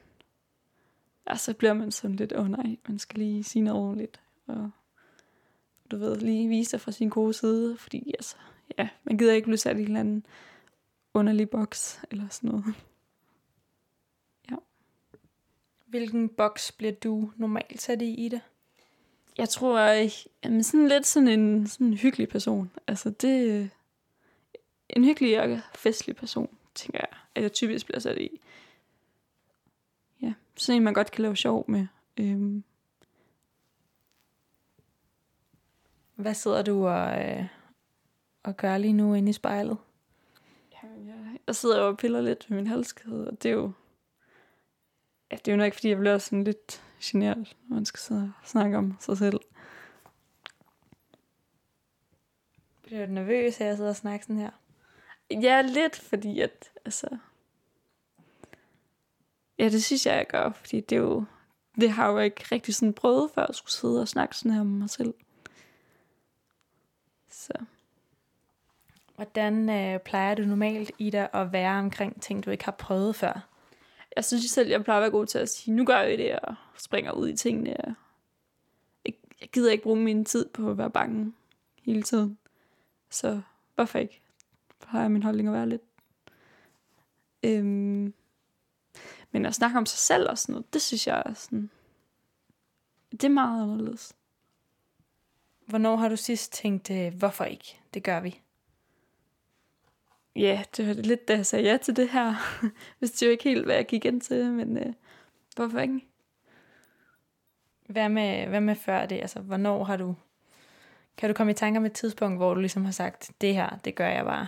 [1.30, 4.22] ja, så bliver man sådan lidt, åh oh, nej, man skal lige sige noget ordentligt.
[4.48, 4.72] Og
[5.92, 7.78] du ved, lige vise sig fra sin gode side.
[7.78, 8.36] Fordi altså,
[8.78, 10.26] ja, man gider ikke blive sat i en eller anden
[11.14, 12.76] underlig boks eller sådan noget.
[15.88, 18.40] Hvilken boks bliver du normalt sat i, Ida?
[19.38, 20.12] Jeg tror, jeg
[20.44, 22.72] er sådan lidt sådan en sådan en hyggelig person.
[22.88, 23.70] Altså det
[24.90, 28.42] en hyggelig og festlig person, tænker jeg, at jeg typisk bliver sat i.
[30.22, 31.88] Ja, sådan en, man godt kan lave sjov med.
[32.18, 32.64] Øhm,
[36.16, 37.46] Hvad sidder du og, øh,
[38.48, 39.78] og gør lige nu inde i spejlet?
[40.84, 43.72] Jamen, jeg, jeg sidder og piller lidt med min halskæde, og det er jo...
[45.32, 48.34] Ja, det er jo nok, fordi jeg bliver sådan lidt generet, når man skal sidde
[48.42, 49.40] og snakke om sig selv.
[52.84, 54.52] Bliver du nervøs at sidde og snakke sådan her?
[55.32, 57.18] Ja, lidt, fordi at, altså...
[59.60, 61.26] Ja, det synes jeg, jeg gør, fordi det er jo...
[61.82, 64.52] Det har jeg jo ikke rigtig sådan prøvet før, at skulle sidde og snakke sådan
[64.52, 65.14] her med mig selv.
[67.30, 67.54] Så
[69.18, 73.48] Hvordan øh, plejer du normalt, Ida, at være omkring ting, du ikke har prøvet før?
[74.18, 76.40] jeg synes selv, jeg plejer at være god til at sige, nu gør jeg det,
[76.40, 77.70] og springer ud i tingene.
[77.70, 77.96] Jeg,
[79.42, 81.34] jeg gider ikke bruge min tid på at være bange
[81.82, 82.38] hele tiden.
[83.10, 83.42] Så
[83.76, 84.22] hvorfor ikke?
[84.80, 85.82] Plejer min holdning at være lidt.
[87.44, 88.14] Øhm,
[89.32, 91.70] men at snakke om sig selv og sådan noget, det synes jeg er sådan...
[93.12, 94.14] Det er meget anderledes.
[95.66, 97.80] Hvornår har du sidst tænkt, øh, hvorfor ikke?
[97.94, 98.42] Det gør vi.
[100.38, 102.34] Ja, det var lidt, da jeg sagde ja til det her.
[103.00, 104.94] Hvis det jo ikke helt, hvad jeg gik ind til, men øh,
[105.56, 106.08] hvorfor ikke?
[107.90, 109.16] Hvad med, hvad med før det?
[109.16, 110.16] Altså, hvornår har du...
[111.18, 113.70] Kan du komme i tanker med et tidspunkt, hvor du ligesom har sagt, det her,
[113.86, 114.48] det gør jeg bare?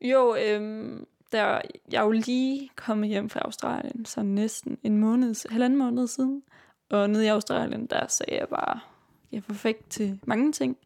[0.00, 1.60] Jo, øhm, der,
[1.92, 6.42] jeg er jo lige kommet hjem fra Australien, så næsten en måned, halvanden måned siden.
[6.90, 8.80] Og nede i Australien, der sagde jeg bare,
[9.32, 10.76] jeg er perfekt til mange ting.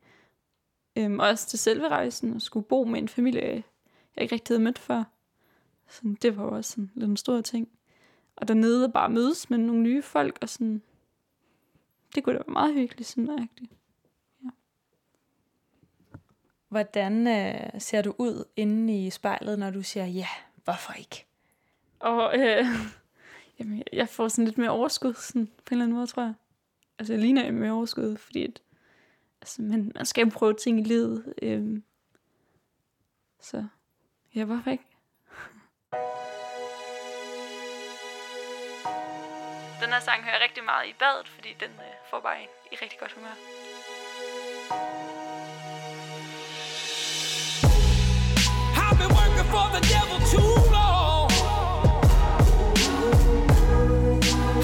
[0.97, 3.63] Øhm, også til selve rejsen, og skulle bo med en familie,
[4.19, 5.05] jeg ikke rigtig havde mødt før.
[5.89, 7.69] Så det var jo også sådan lidt en stor ting.
[8.37, 10.83] Og dernede bare mødes med nogle nye folk, og sådan,
[12.15, 13.73] det kunne da være meget hyggeligt, sådan rigtigt.
[16.69, 20.29] Hvordan øh, ser du ud inde i spejlet, når du siger, ja,
[20.65, 21.27] hvorfor ikke?
[21.99, 22.65] Og øh,
[23.59, 26.35] jamen, jeg får sådan lidt mere overskud, sådan, på en eller anden måde, tror jeg.
[26.99, 28.63] Altså, jeg ligner mere overskud, fordi at,
[29.41, 31.35] altså, man, man skal jo prøve ting i livet.
[31.43, 31.81] Øh,
[33.41, 33.65] Så
[34.35, 34.85] ja, hvorfor ikke?
[39.81, 42.49] Den her sang hører jeg rigtig meget i badet, fordi den øh, får bare en
[42.73, 43.35] i rigtig godt humør.
[48.83, 51.31] I've been working for the devil too long.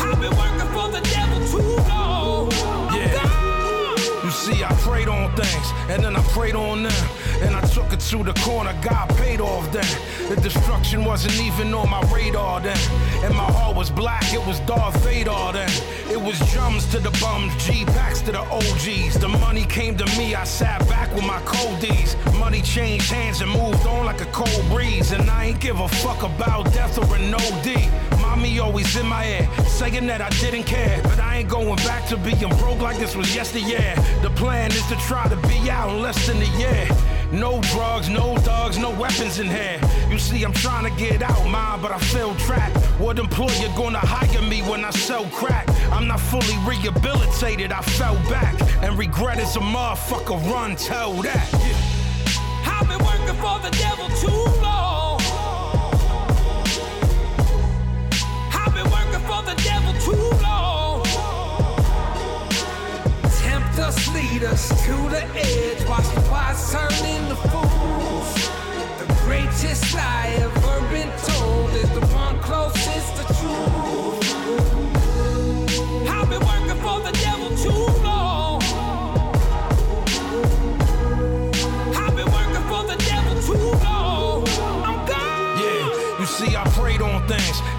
[0.07, 2.51] I've been working for the devil too long.
[2.97, 4.25] Yeah.
[4.25, 7.05] You see, I prayed on things, and then I prayed on them.
[7.45, 9.87] And I took it to the corner, God paid off then.
[10.29, 12.79] The destruction wasn't even on my radar then.
[13.25, 15.71] And my heart was black, it was Darth Vader then.
[16.11, 19.19] It was drums to the bums, G packs to the OGs.
[19.19, 22.17] The money came to me, I sat back with my coldies.
[22.39, 25.13] Money changed hands and moved on like a cold breeze.
[25.13, 28.21] And I ain't give a fuck about death or an OD.
[28.21, 31.01] Mommy always in my ear, saying that I didn't care.
[31.05, 33.95] But I ain't going back to being broke like this was yesteryear.
[34.23, 37.14] The plan is to try to be out in less than a year.
[37.33, 39.81] No drugs, no thugs, no weapons in here.
[40.09, 42.77] You see, I'm trying to get out, mine, but I feel trapped.
[42.99, 45.69] What employer gonna hire me when I sell crack?
[45.91, 48.55] I'm not fully rehabilitated, I fell back.
[48.83, 51.49] And regret is a motherfucker, run, tell that.
[52.67, 55.21] I've been working for the devil too long.
[58.53, 61.03] I've been working for the devil too long.
[63.43, 65.89] Tempt us, lead us to the edge.
[65.89, 66.14] Watch
[66.75, 68.35] turn into fools.
[68.99, 71.24] The greatest lie ever been told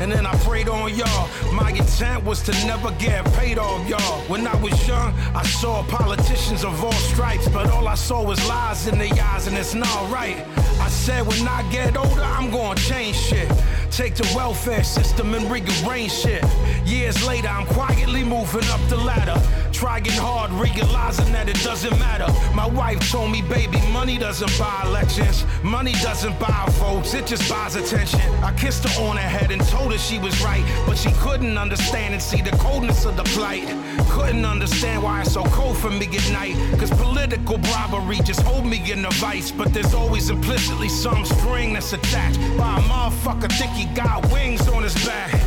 [0.01, 1.29] and then I prayed on y'all.
[1.53, 4.21] My intent was to never get paid off y'all.
[4.27, 8.39] When I was young, I saw politicians of all stripes, but all I saw was
[8.47, 10.45] lies in their eyes, and it's not right.
[10.79, 13.49] I said, when I get older, I'm gonna change shit.
[13.91, 16.43] Take the welfare system and rearrange shit.
[16.85, 19.39] Years later, I'm quietly moving up the ladder.
[19.75, 22.31] Trying hard, realizing that it doesn't matter.
[22.55, 25.45] My wife told me, baby, money doesn't buy elections.
[25.63, 28.21] Money doesn't buy votes, it just buys attention.
[28.41, 30.63] I kissed her on her head and told her she was right.
[30.87, 33.67] But she couldn't understand and see the coldness of the plight.
[34.11, 36.55] Couldn't understand why it's so cold for me at night.
[36.79, 39.51] Cause political bribery just hold me in a vice.
[39.51, 44.69] But there's always implicitly some string that's attached by a motherfucker think he got wings
[44.69, 45.44] on his back.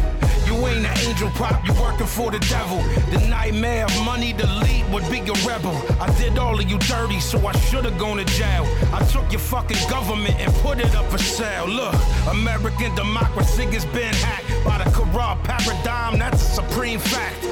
[0.67, 2.79] Ain't an angel pop, you working for the devil.
[3.11, 5.77] The nightmare of money to lead would be a rebel.
[6.01, 8.67] I did all of you dirty, so I should've gone to jail.
[8.93, 11.69] I took your fucking government and put it up for sale.
[11.69, 11.95] Look,
[12.31, 17.45] American democracy has been hacked by the corrupt paradigm, that's a supreme fact.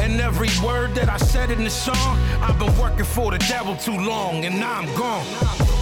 [0.00, 3.76] And every word that I said in the song, I've been working for the devil
[3.76, 5.73] too long, and now I'm gone.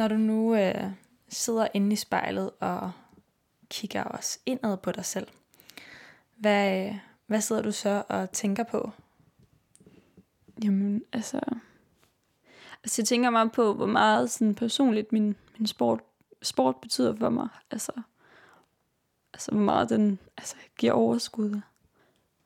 [0.00, 0.84] Når du nu øh,
[1.28, 2.92] sidder inde i spejlet og
[3.68, 5.26] kigger også indad på dig selv,
[6.36, 6.94] hvad, øh,
[7.26, 8.90] hvad sidder du så og tænker på?
[10.64, 11.40] Jamen, altså...
[12.82, 16.00] Altså, jeg tænker meget på, hvor meget sådan personligt min, min sport,
[16.42, 17.48] sport betyder for mig.
[17.70, 17.92] Altså,
[19.32, 21.60] altså, hvor meget den altså, giver overskud.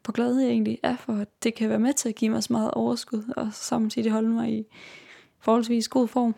[0.05, 2.43] Hvor glad jeg egentlig er for, at det kan være med til at give mig
[2.43, 4.65] så meget overskud, og samtidig holde mig i
[5.39, 6.35] forholdsvis god form.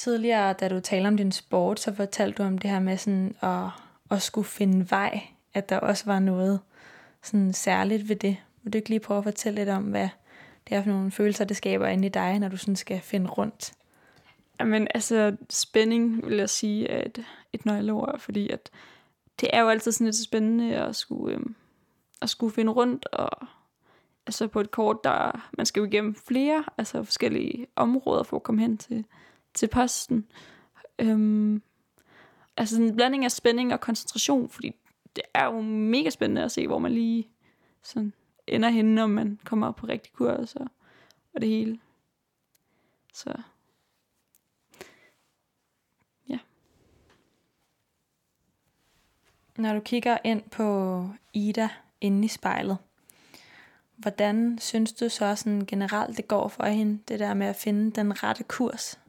[0.00, 3.36] Tidligere, da du talte om din sport, så fortalte du om det her med sådan
[3.40, 3.66] at,
[4.10, 5.22] at skulle finde vej.
[5.54, 6.60] At der også var noget
[7.22, 8.36] sådan særligt ved det.
[8.62, 10.08] Vil du ikke lige prøve at fortælle lidt om, hvad
[10.68, 13.30] det er for nogle følelser, det skaber inde i dig, når du sådan skal finde
[13.30, 13.72] rundt?
[14.60, 18.70] Jamen, altså, spænding, vil jeg sige, er et, et nøgleord, fordi at
[19.40, 21.54] det er jo altid sådan lidt spændende at skulle, øhm,
[22.22, 23.46] at skulle finde rundt, og
[24.26, 28.42] altså på et kort, der man skal jo igennem flere altså forskellige områder for at
[28.42, 29.04] komme hen til,
[29.54, 30.26] til posten.
[30.98, 31.62] Øhm,
[32.56, 34.72] altså sådan en blanding af spænding og koncentration, fordi
[35.16, 37.28] det er jo mega spændende at se, hvor man lige
[37.82, 38.12] sådan
[38.46, 40.66] ender henne, når man kommer op på rigtig kurs og,
[41.34, 41.80] og det hele.
[43.14, 43.42] Så
[46.28, 46.38] ja.
[49.56, 51.68] Når du kigger ind på Ida
[52.00, 52.78] inde i spejlet,
[53.96, 57.90] hvordan synes du så sådan generelt, det går for hende, det der med at finde
[57.90, 59.00] den rette kurs?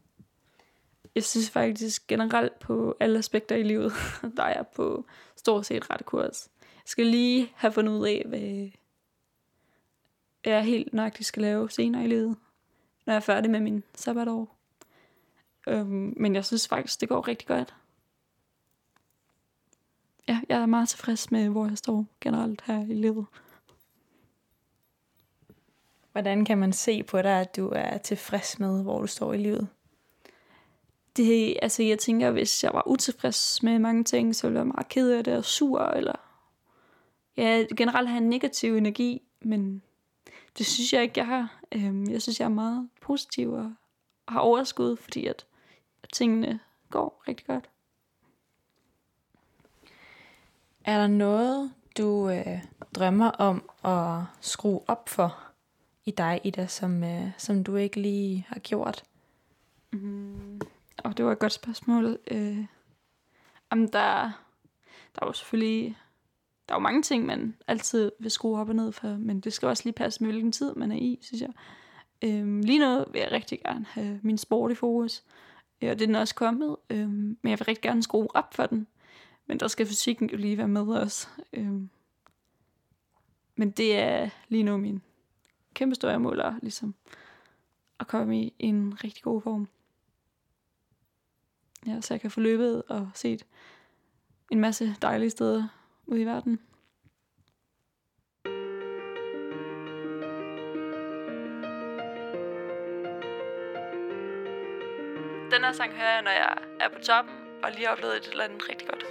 [1.16, 3.94] Jeg synes faktisk generelt på alle aspekter i livet,
[4.38, 5.06] der er jeg på
[5.36, 6.50] stort set ret kurs.
[6.62, 8.70] Jeg skal lige have fundet ud af, hvad
[10.46, 12.38] jeg helt nøjagtigt skal lave senere i livet,
[13.06, 14.58] når jeg er færdig med min sabbatår.
[15.68, 17.76] Øhm, men jeg synes faktisk, det går rigtig godt.
[20.28, 23.26] Ja, jeg er meget tilfreds med, hvor jeg står generelt her i livet.
[26.12, 29.38] Hvordan kan man se på dig, at du er tilfreds med, hvor du står i
[29.38, 29.68] livet?
[31.16, 34.74] Det, altså jeg tænker, hvis jeg var utilfreds med mange ting, så ville jeg være
[34.74, 36.16] meget ked af det og sur, eller
[37.38, 39.82] ja, generelt have en negativ energi, men
[40.58, 41.60] det synes jeg ikke, jeg har.
[41.72, 43.74] Øhm, Jeg synes, jeg er meget positiv og
[44.28, 45.46] har overskud, fordi at,
[46.14, 46.60] tingene
[46.90, 47.70] går rigtig godt.
[50.86, 52.64] Er der noget, du øh,
[52.96, 55.38] drømmer om at skrue op for
[56.06, 59.04] i dig, Ida, som, øh, som du ikke lige har gjort?
[59.92, 60.62] Mm.
[61.04, 62.20] Og det var et godt spørgsmål.
[62.32, 62.66] Øh,
[63.70, 64.32] om der,
[65.20, 65.98] der var selvfølgelig
[66.72, 69.54] der er jo mange ting, man altid vil skrue op og ned for, men det
[69.54, 71.50] skal også lige passe med, hvilken tid man er i, synes jeg.
[72.22, 75.24] Øhm, lige nu vil jeg rigtig gerne have min sport i fokus,
[75.82, 78.54] ja, og det er den også kommet, øhm, men jeg vil rigtig gerne skrue op
[78.54, 78.88] for den.
[79.48, 81.28] Men der skal fysikken jo lige være med også.
[81.54, 81.90] Øhm,
[83.56, 85.02] men det er lige nu min
[85.74, 86.96] kæmpe store mål, er ligesom
[88.00, 89.68] at komme i en rigtig god form.
[91.88, 93.46] Ja, så jeg kan få løbet og set
[94.52, 95.68] en masse dejlige steder
[96.06, 96.60] ude i verden.
[105.52, 108.32] Den her sang hører jeg, når jeg er på toppen og lige har oplevet et
[108.32, 109.04] eller andet rigtig godt.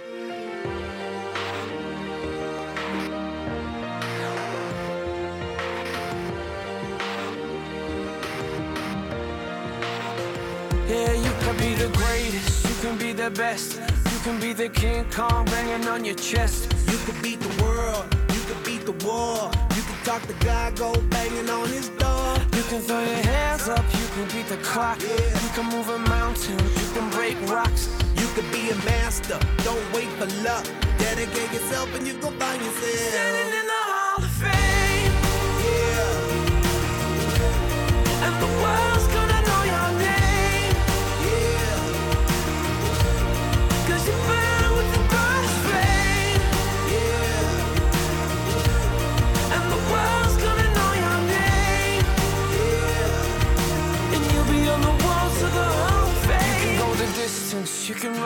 [10.91, 12.50] Yeah, you can be the greatest,
[12.81, 13.79] can be the best.
[14.11, 16.73] You can be the King Kong banging on your chest.
[16.89, 19.51] You could beat the world, you could beat the war.
[19.75, 22.35] You could talk to God, go banging on his door.
[22.57, 24.99] You can throw your hands up, you can beat the clock.
[24.99, 25.43] Yeah.
[25.43, 27.87] You can move a mountain, you can break rocks.
[28.17, 30.65] You could be a master, don't wait for luck.
[30.97, 33.60] Dedicate yourself and you gon' find yourself.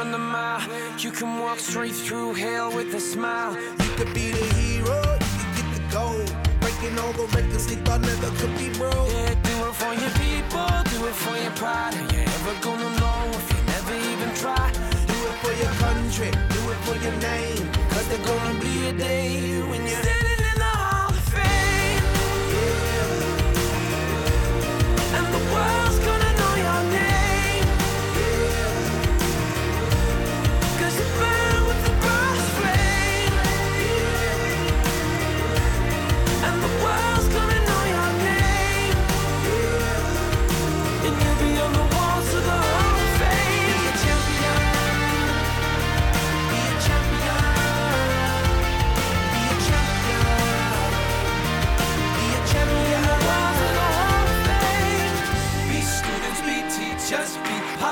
[0.06, 0.62] Run the mile.
[0.99, 3.56] You can walk straight through hell with a smile.
[3.56, 6.36] You could be the hero, you could get the gold.
[6.62, 9.10] Breaking all the records they thought never could be broke.
[9.10, 11.93] Yeah, do it for your people, do it for your pride.
[11.95, 14.66] Are you ever gonna know if you never even try?
[15.12, 17.66] Do it for your country, do it for your name.
[17.91, 20.24] Cause there's gonna be a day when you're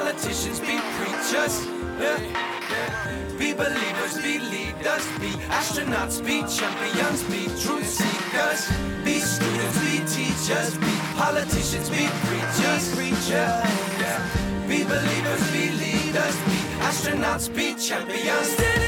[0.03, 1.65] politicians, be preachers.
[1.97, 2.19] Yeah.
[3.39, 8.67] Be believers, be leaders, be astronauts, be champions, be truth seekers.
[9.05, 13.63] Be students, be teachers, be politicians, be preachers, preachers.
[14.67, 18.82] Be believers, be leaders, be astronauts, be champions.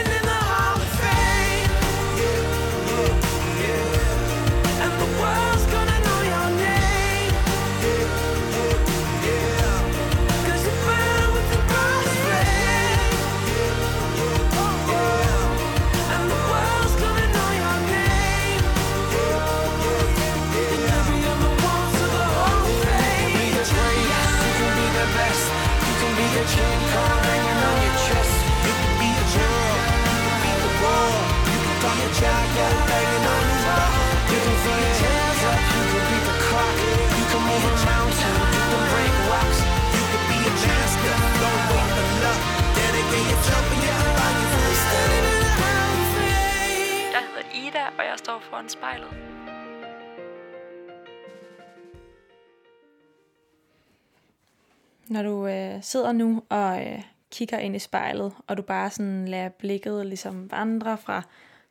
[55.86, 60.52] Sidder nu og øh, kigger ind i spejlet, og du bare sådan lader blikket ligesom
[60.52, 61.22] vandre fra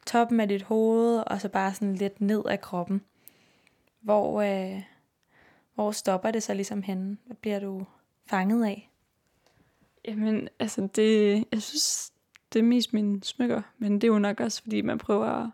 [0.07, 3.03] toppen af dit hoved, og så bare sådan lidt ned af kroppen.
[4.01, 4.83] Hvor, øh,
[5.75, 7.17] hvor stopper det så ligesom henne?
[7.27, 7.87] Hvad bliver du
[8.27, 8.91] fanget af?
[10.05, 12.13] Jamen, altså det, jeg synes,
[12.53, 15.51] det er mest mine smykker, men det er jo nok også, fordi man prøver at,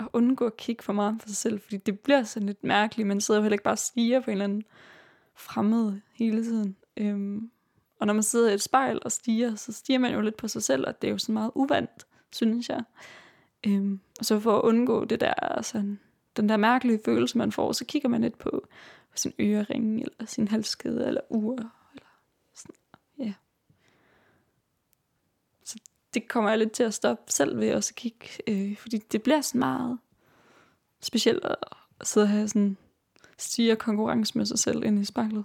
[0.00, 3.06] at undgå at kigge for meget på sig selv, fordi det bliver sådan lidt mærkeligt.
[3.06, 4.64] Man sidder jo heller ikke bare og stiger på en eller anden
[5.34, 6.76] fremmed hele tiden.
[6.96, 7.50] Øhm,
[7.98, 10.48] og når man sidder i et spejl og stiger, så stiger man jo lidt på
[10.48, 12.82] sig selv, og det er jo sådan meget uvandt, synes jeg.
[13.66, 16.00] Øhm, og så for at undgå det der, sådan,
[16.36, 18.66] den der mærkelige følelse, man får, så kigger man lidt på
[19.14, 21.52] sin ørering, eller sin halskæde, eller ur,
[21.94, 22.08] eller
[22.54, 22.76] sådan,
[23.18, 23.32] ja.
[25.64, 25.78] Så
[26.14, 29.22] det kommer jeg lidt til at stoppe selv ved også at kigge, øh, fordi det
[29.22, 29.98] bliver sådan meget
[31.00, 31.56] specielt at,
[32.02, 32.76] sidde og have sådan
[33.38, 35.44] stiger konkurrence med sig selv ind i spejlet.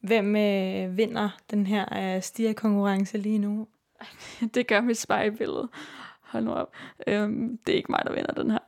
[0.00, 3.68] Hvem øh, vinder den her øh, stigerkonkurrence lige nu?
[4.54, 5.68] det gør mit spejlbillede.
[6.20, 6.72] Hold nu op.
[7.06, 8.58] Øhm, det er ikke mig, der vinder den her.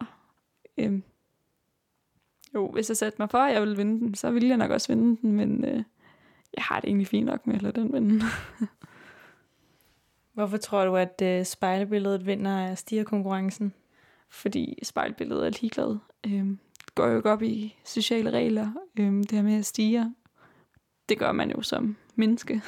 [0.79, 1.03] Øhm,
[2.55, 4.71] jo, hvis jeg satte mig for, at jeg ville vinde den, så ville jeg nok
[4.71, 5.83] også vinde den, men øh,
[6.57, 8.25] jeg har det egentlig fint nok med at lade den vinde.
[10.33, 13.75] Hvorfor tror du, at øh, spejlbilledet vinder stigerkonkurrencen?
[14.29, 15.99] Fordi spejlbilledet er ligeglad.
[16.27, 16.59] Øhm,
[16.95, 18.73] går jo ikke op i sociale regler.
[18.99, 20.15] Øhm, det her med at stige,
[21.11, 22.63] det gør man jo som menneske.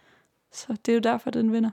[0.52, 1.70] Så det er jo derfor, den vinder.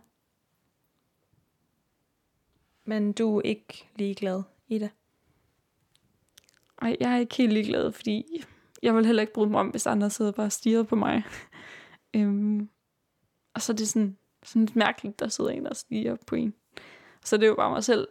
[2.86, 4.89] Men du er ikke ligeglad, Ida?
[6.82, 8.43] Ej, jeg er ikke helt ligeglad, fordi
[8.84, 11.24] jeg vil heller ikke bryde mig om, hvis andre sidder bare og stiger på mig.
[12.15, 12.69] øhm,
[13.53, 16.53] og så er det sådan, sådan lidt mærkeligt, der sidder en og stiger på en.
[17.24, 18.07] Så det er jo bare mig selv.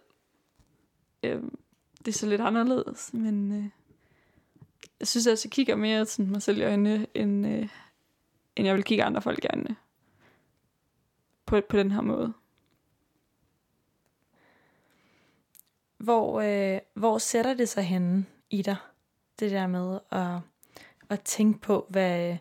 [1.22, 1.58] Øhm,
[1.98, 3.64] det er så lidt anderledes, men øh,
[5.00, 7.68] jeg synes, at jeg kigger mere sådan mig selv i øjnene, end, øh,
[8.57, 9.76] end jeg vil kigge andre folk i øjnene.
[11.46, 12.32] På, på den her måde.
[15.98, 18.76] Hvor, øh, hvor sætter det sig henne i dig?
[19.38, 20.40] Det der med at,
[21.09, 22.36] at tænke på, hvad,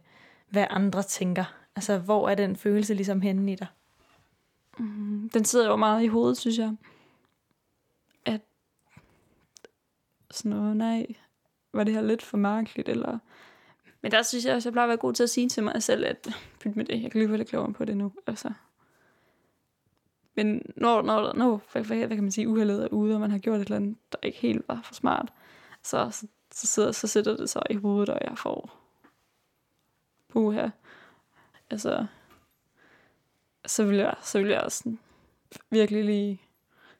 [0.49, 1.55] hvad andre tænker.
[1.75, 3.67] Altså, hvor er den følelse ligesom henne i dig?
[4.77, 6.75] Mm, den sidder jo meget i hovedet, synes jeg.
[8.25, 8.41] At
[10.31, 11.05] sådan noget, nej,
[11.73, 13.19] var det her lidt for mærkeligt, eller...
[14.01, 15.83] Men der synes jeg også, jeg plejer at være god til at sige til mig
[15.83, 16.29] selv, at
[16.59, 18.13] pyt med det, jeg kan lige lidt klogere på det nu.
[18.27, 18.53] Altså.
[20.35, 23.31] Men når, når, når hvad, hvad, hvad kan man sige, uheldet er ude, og man
[23.31, 25.33] har gjort et eller andet, der ikke helt var for smart,
[25.83, 28.77] så, så, så, sidder, så sætter det sig i hovedet, og jeg får
[30.29, 30.69] puha.
[31.69, 32.05] Altså,
[33.65, 34.95] så vil jeg, så vil jeg også
[35.69, 36.41] virkelig lige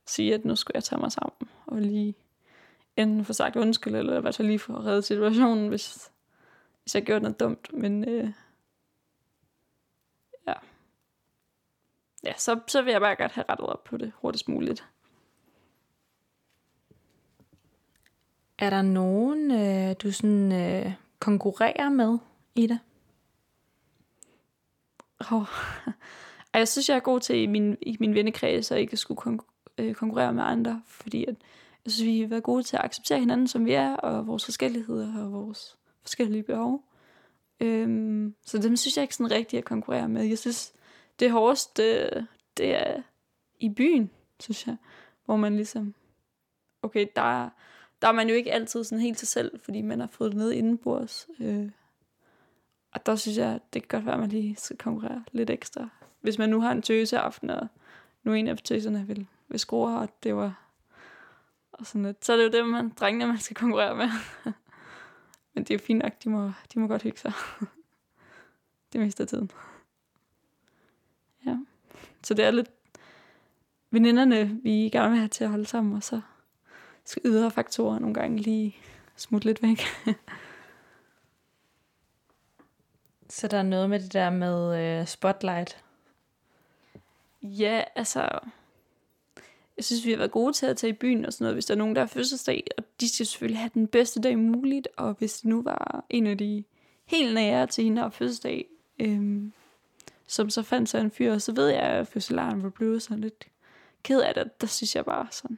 [0.05, 2.15] sige, at nu skulle jeg tage mig sammen, og lige
[2.97, 6.11] enten få sagt undskyld, eller i hvert fald lige få reddet situationen, hvis,
[6.83, 7.73] hvis jeg gjorde noget dumt.
[7.73, 8.31] Men øh,
[10.47, 10.53] ja,
[12.23, 14.85] ja så, så vil jeg bare godt have rettet op på det hurtigst muligt.
[18.57, 22.17] Er der nogen, øh, du sådan øh, konkurrerer med,
[22.55, 22.77] Ida?
[25.31, 25.47] Oh.
[26.53, 29.39] Ej, jeg synes, jeg er god til i min, i min vennekreds at ikke skulle
[29.77, 31.35] øh, konkurrere med andre, fordi at,
[31.85, 35.23] jeg synes, vi er gode til at acceptere hinanden, som vi er, og vores forskelligheder
[35.23, 36.83] og vores forskellige behov.
[37.59, 40.23] Øhm, så dem synes jeg ikke sådan rigtigt at konkurrere med.
[40.23, 40.73] Jeg synes,
[41.19, 42.09] det hårdeste,
[42.57, 43.01] det er
[43.59, 44.75] i byen, synes jeg,
[45.25, 45.93] hvor man ligesom,
[46.81, 47.49] okay, der,
[48.01, 50.37] der er man jo ikke altid sådan helt sig selv, fordi man har fået det
[50.37, 51.27] ned indenbords.
[51.39, 51.69] Øh,
[52.93, 55.89] og der synes jeg, det kan godt være, at man lige skal konkurrere lidt ekstra.
[56.21, 57.67] Hvis man nu har en tøseaften, og
[58.23, 60.71] nu en af tøserne vil, vil skrue, og det var
[61.81, 62.25] og sådan lidt.
[62.25, 64.09] Så er det jo dem, man, drengene, man skal konkurrere med.
[65.53, 67.33] Men det er fint nok, de må, de må godt hygge sig.
[68.93, 69.51] det meste af tiden.
[71.45, 71.57] Ja.
[72.23, 72.71] Så det er lidt
[73.89, 76.21] veninderne, vi gerne vil have til at holde sammen, og så
[77.05, 78.75] skal ydre faktorer nogle gange lige
[79.15, 79.81] smutte lidt væk.
[83.29, 85.83] Så der er noget med det der med øh, spotlight.
[87.41, 88.39] Ja, altså...
[89.77, 91.65] Jeg synes, vi har været gode til at tage i byen og sådan noget, hvis
[91.65, 94.87] der er nogen, der har fødselsdag, og de skal selvfølgelig have den bedste dag muligt,
[94.97, 96.63] og hvis det nu var en af de
[97.05, 98.65] helt nære til hende, der har fødselsdag,
[98.99, 99.53] øhm,
[100.27, 103.47] som så fandt sig en fyr, så ved jeg, at fødselaren var blevet sådan lidt
[104.03, 104.61] ked af det.
[104.61, 105.57] Der synes jeg bare sådan,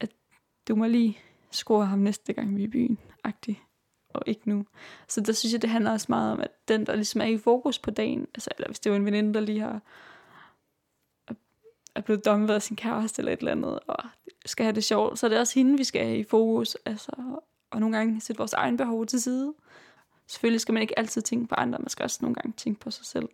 [0.00, 0.10] at
[0.68, 1.18] du må lige
[1.50, 3.62] score ham næste gang, vi er i byen, agtig
[4.08, 4.66] og ikke nu.
[5.08, 7.38] Så der synes jeg, det handler også meget om, at den, der ligesom er i
[7.38, 9.80] fokus på dagen, altså, eller hvis det var en veninde, der lige har
[11.94, 14.04] er blevet dumpet af sin kæreste eller et eller andet, og
[14.46, 16.76] skal have det sjovt, så er det også hende, vi skal have i fokus.
[16.84, 17.12] Altså,
[17.70, 19.54] og nogle gange sætte vores egen behov til side.
[20.26, 22.90] Selvfølgelig skal man ikke altid tænke på andre, man skal også nogle gange tænke på
[22.90, 23.28] sig selv.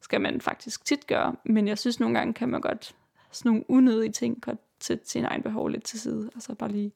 [0.00, 2.94] Skal man faktisk tit gøre, men jeg synes nogle gange kan man godt
[3.30, 6.72] sådan nogle unødige ting godt sætte sin egen behov lidt til side, og så bare
[6.72, 6.92] lige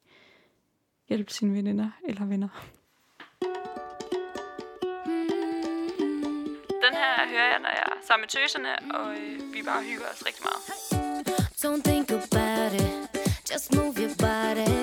[1.09, 2.47] hjælpe sine veninder eller venner.
[7.21, 8.69] Her hører jeg, når jeg er sammen med tøserne,
[8.99, 10.61] og øh, vi bare hygger os rigtig meget.
[11.63, 12.93] Don't think about it,
[13.51, 14.73] just move your body.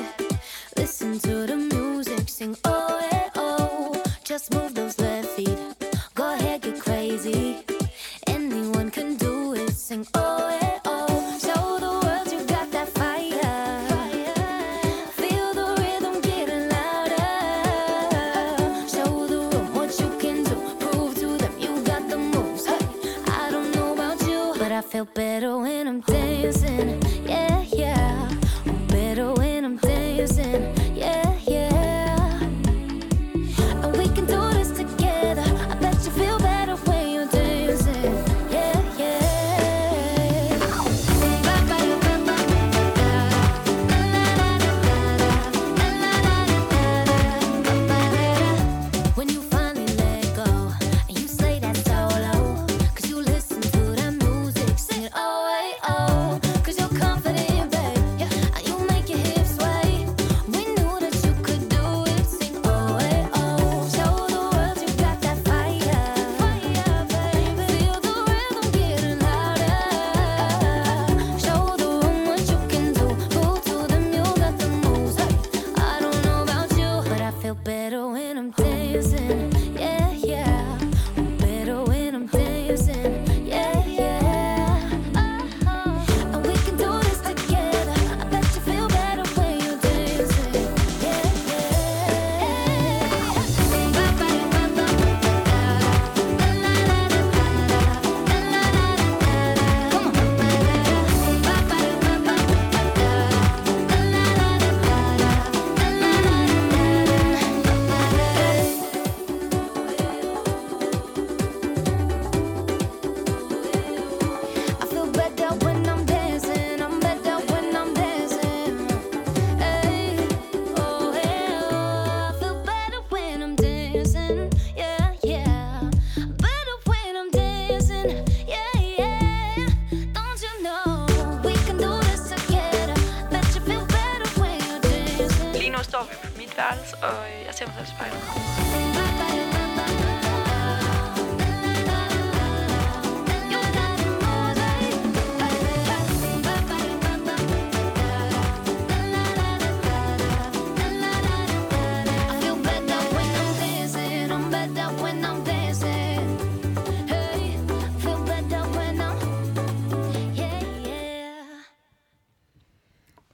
[0.76, 3.97] Listen to the music, sing oh yeah oh.
[4.30, 5.59] Just move those left feet,
[6.14, 7.41] go ahead get crazy.
[8.26, 10.38] Anyone can do it, sing oh.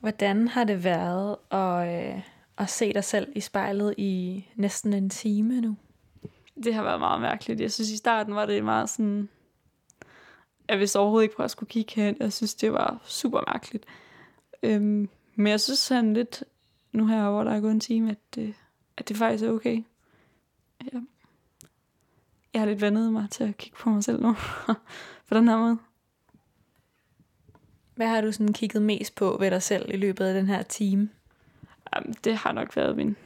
[0.05, 2.23] Hvordan har det været at, øh,
[2.59, 5.77] at se dig selv i spejlet i næsten en time nu?
[6.65, 7.61] Det har været meget mærkeligt.
[7.61, 9.29] Jeg synes, i starten var det meget sådan...
[10.69, 12.17] Jeg vidste overhovedet ikke, hvor jeg skulle kigge hen.
[12.21, 13.85] Jeg synes, det var super mærkeligt.
[14.63, 16.45] Øhm, men jeg synes sådan lidt,
[16.93, 18.55] nu her, hvor der er gået en time, at det,
[18.97, 19.85] at det faktisk er okay.
[20.93, 20.99] Ja.
[22.53, 24.37] Jeg har lidt vandet mig til at kigge på mig selv nu.
[25.29, 25.79] på den her måde.
[27.95, 30.63] Hvad har du sådan kigget mest på ved dig selv i løbet af den her
[30.63, 31.09] time?
[31.95, 33.17] Jamen, det har nok været min,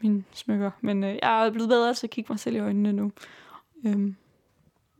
[0.00, 0.70] min smykker.
[0.80, 3.12] Men øh, jeg er blevet bedre til at kigge mig selv i øjnene nu.
[3.86, 4.16] Øhm,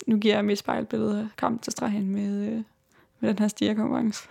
[0.07, 2.63] nu giver jeg mit spejlbillede af kamp til stregen med, øh,
[3.21, 4.29] med den her stigerkonkurrence.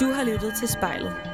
[0.00, 1.33] Du har lyttet til Spejlet.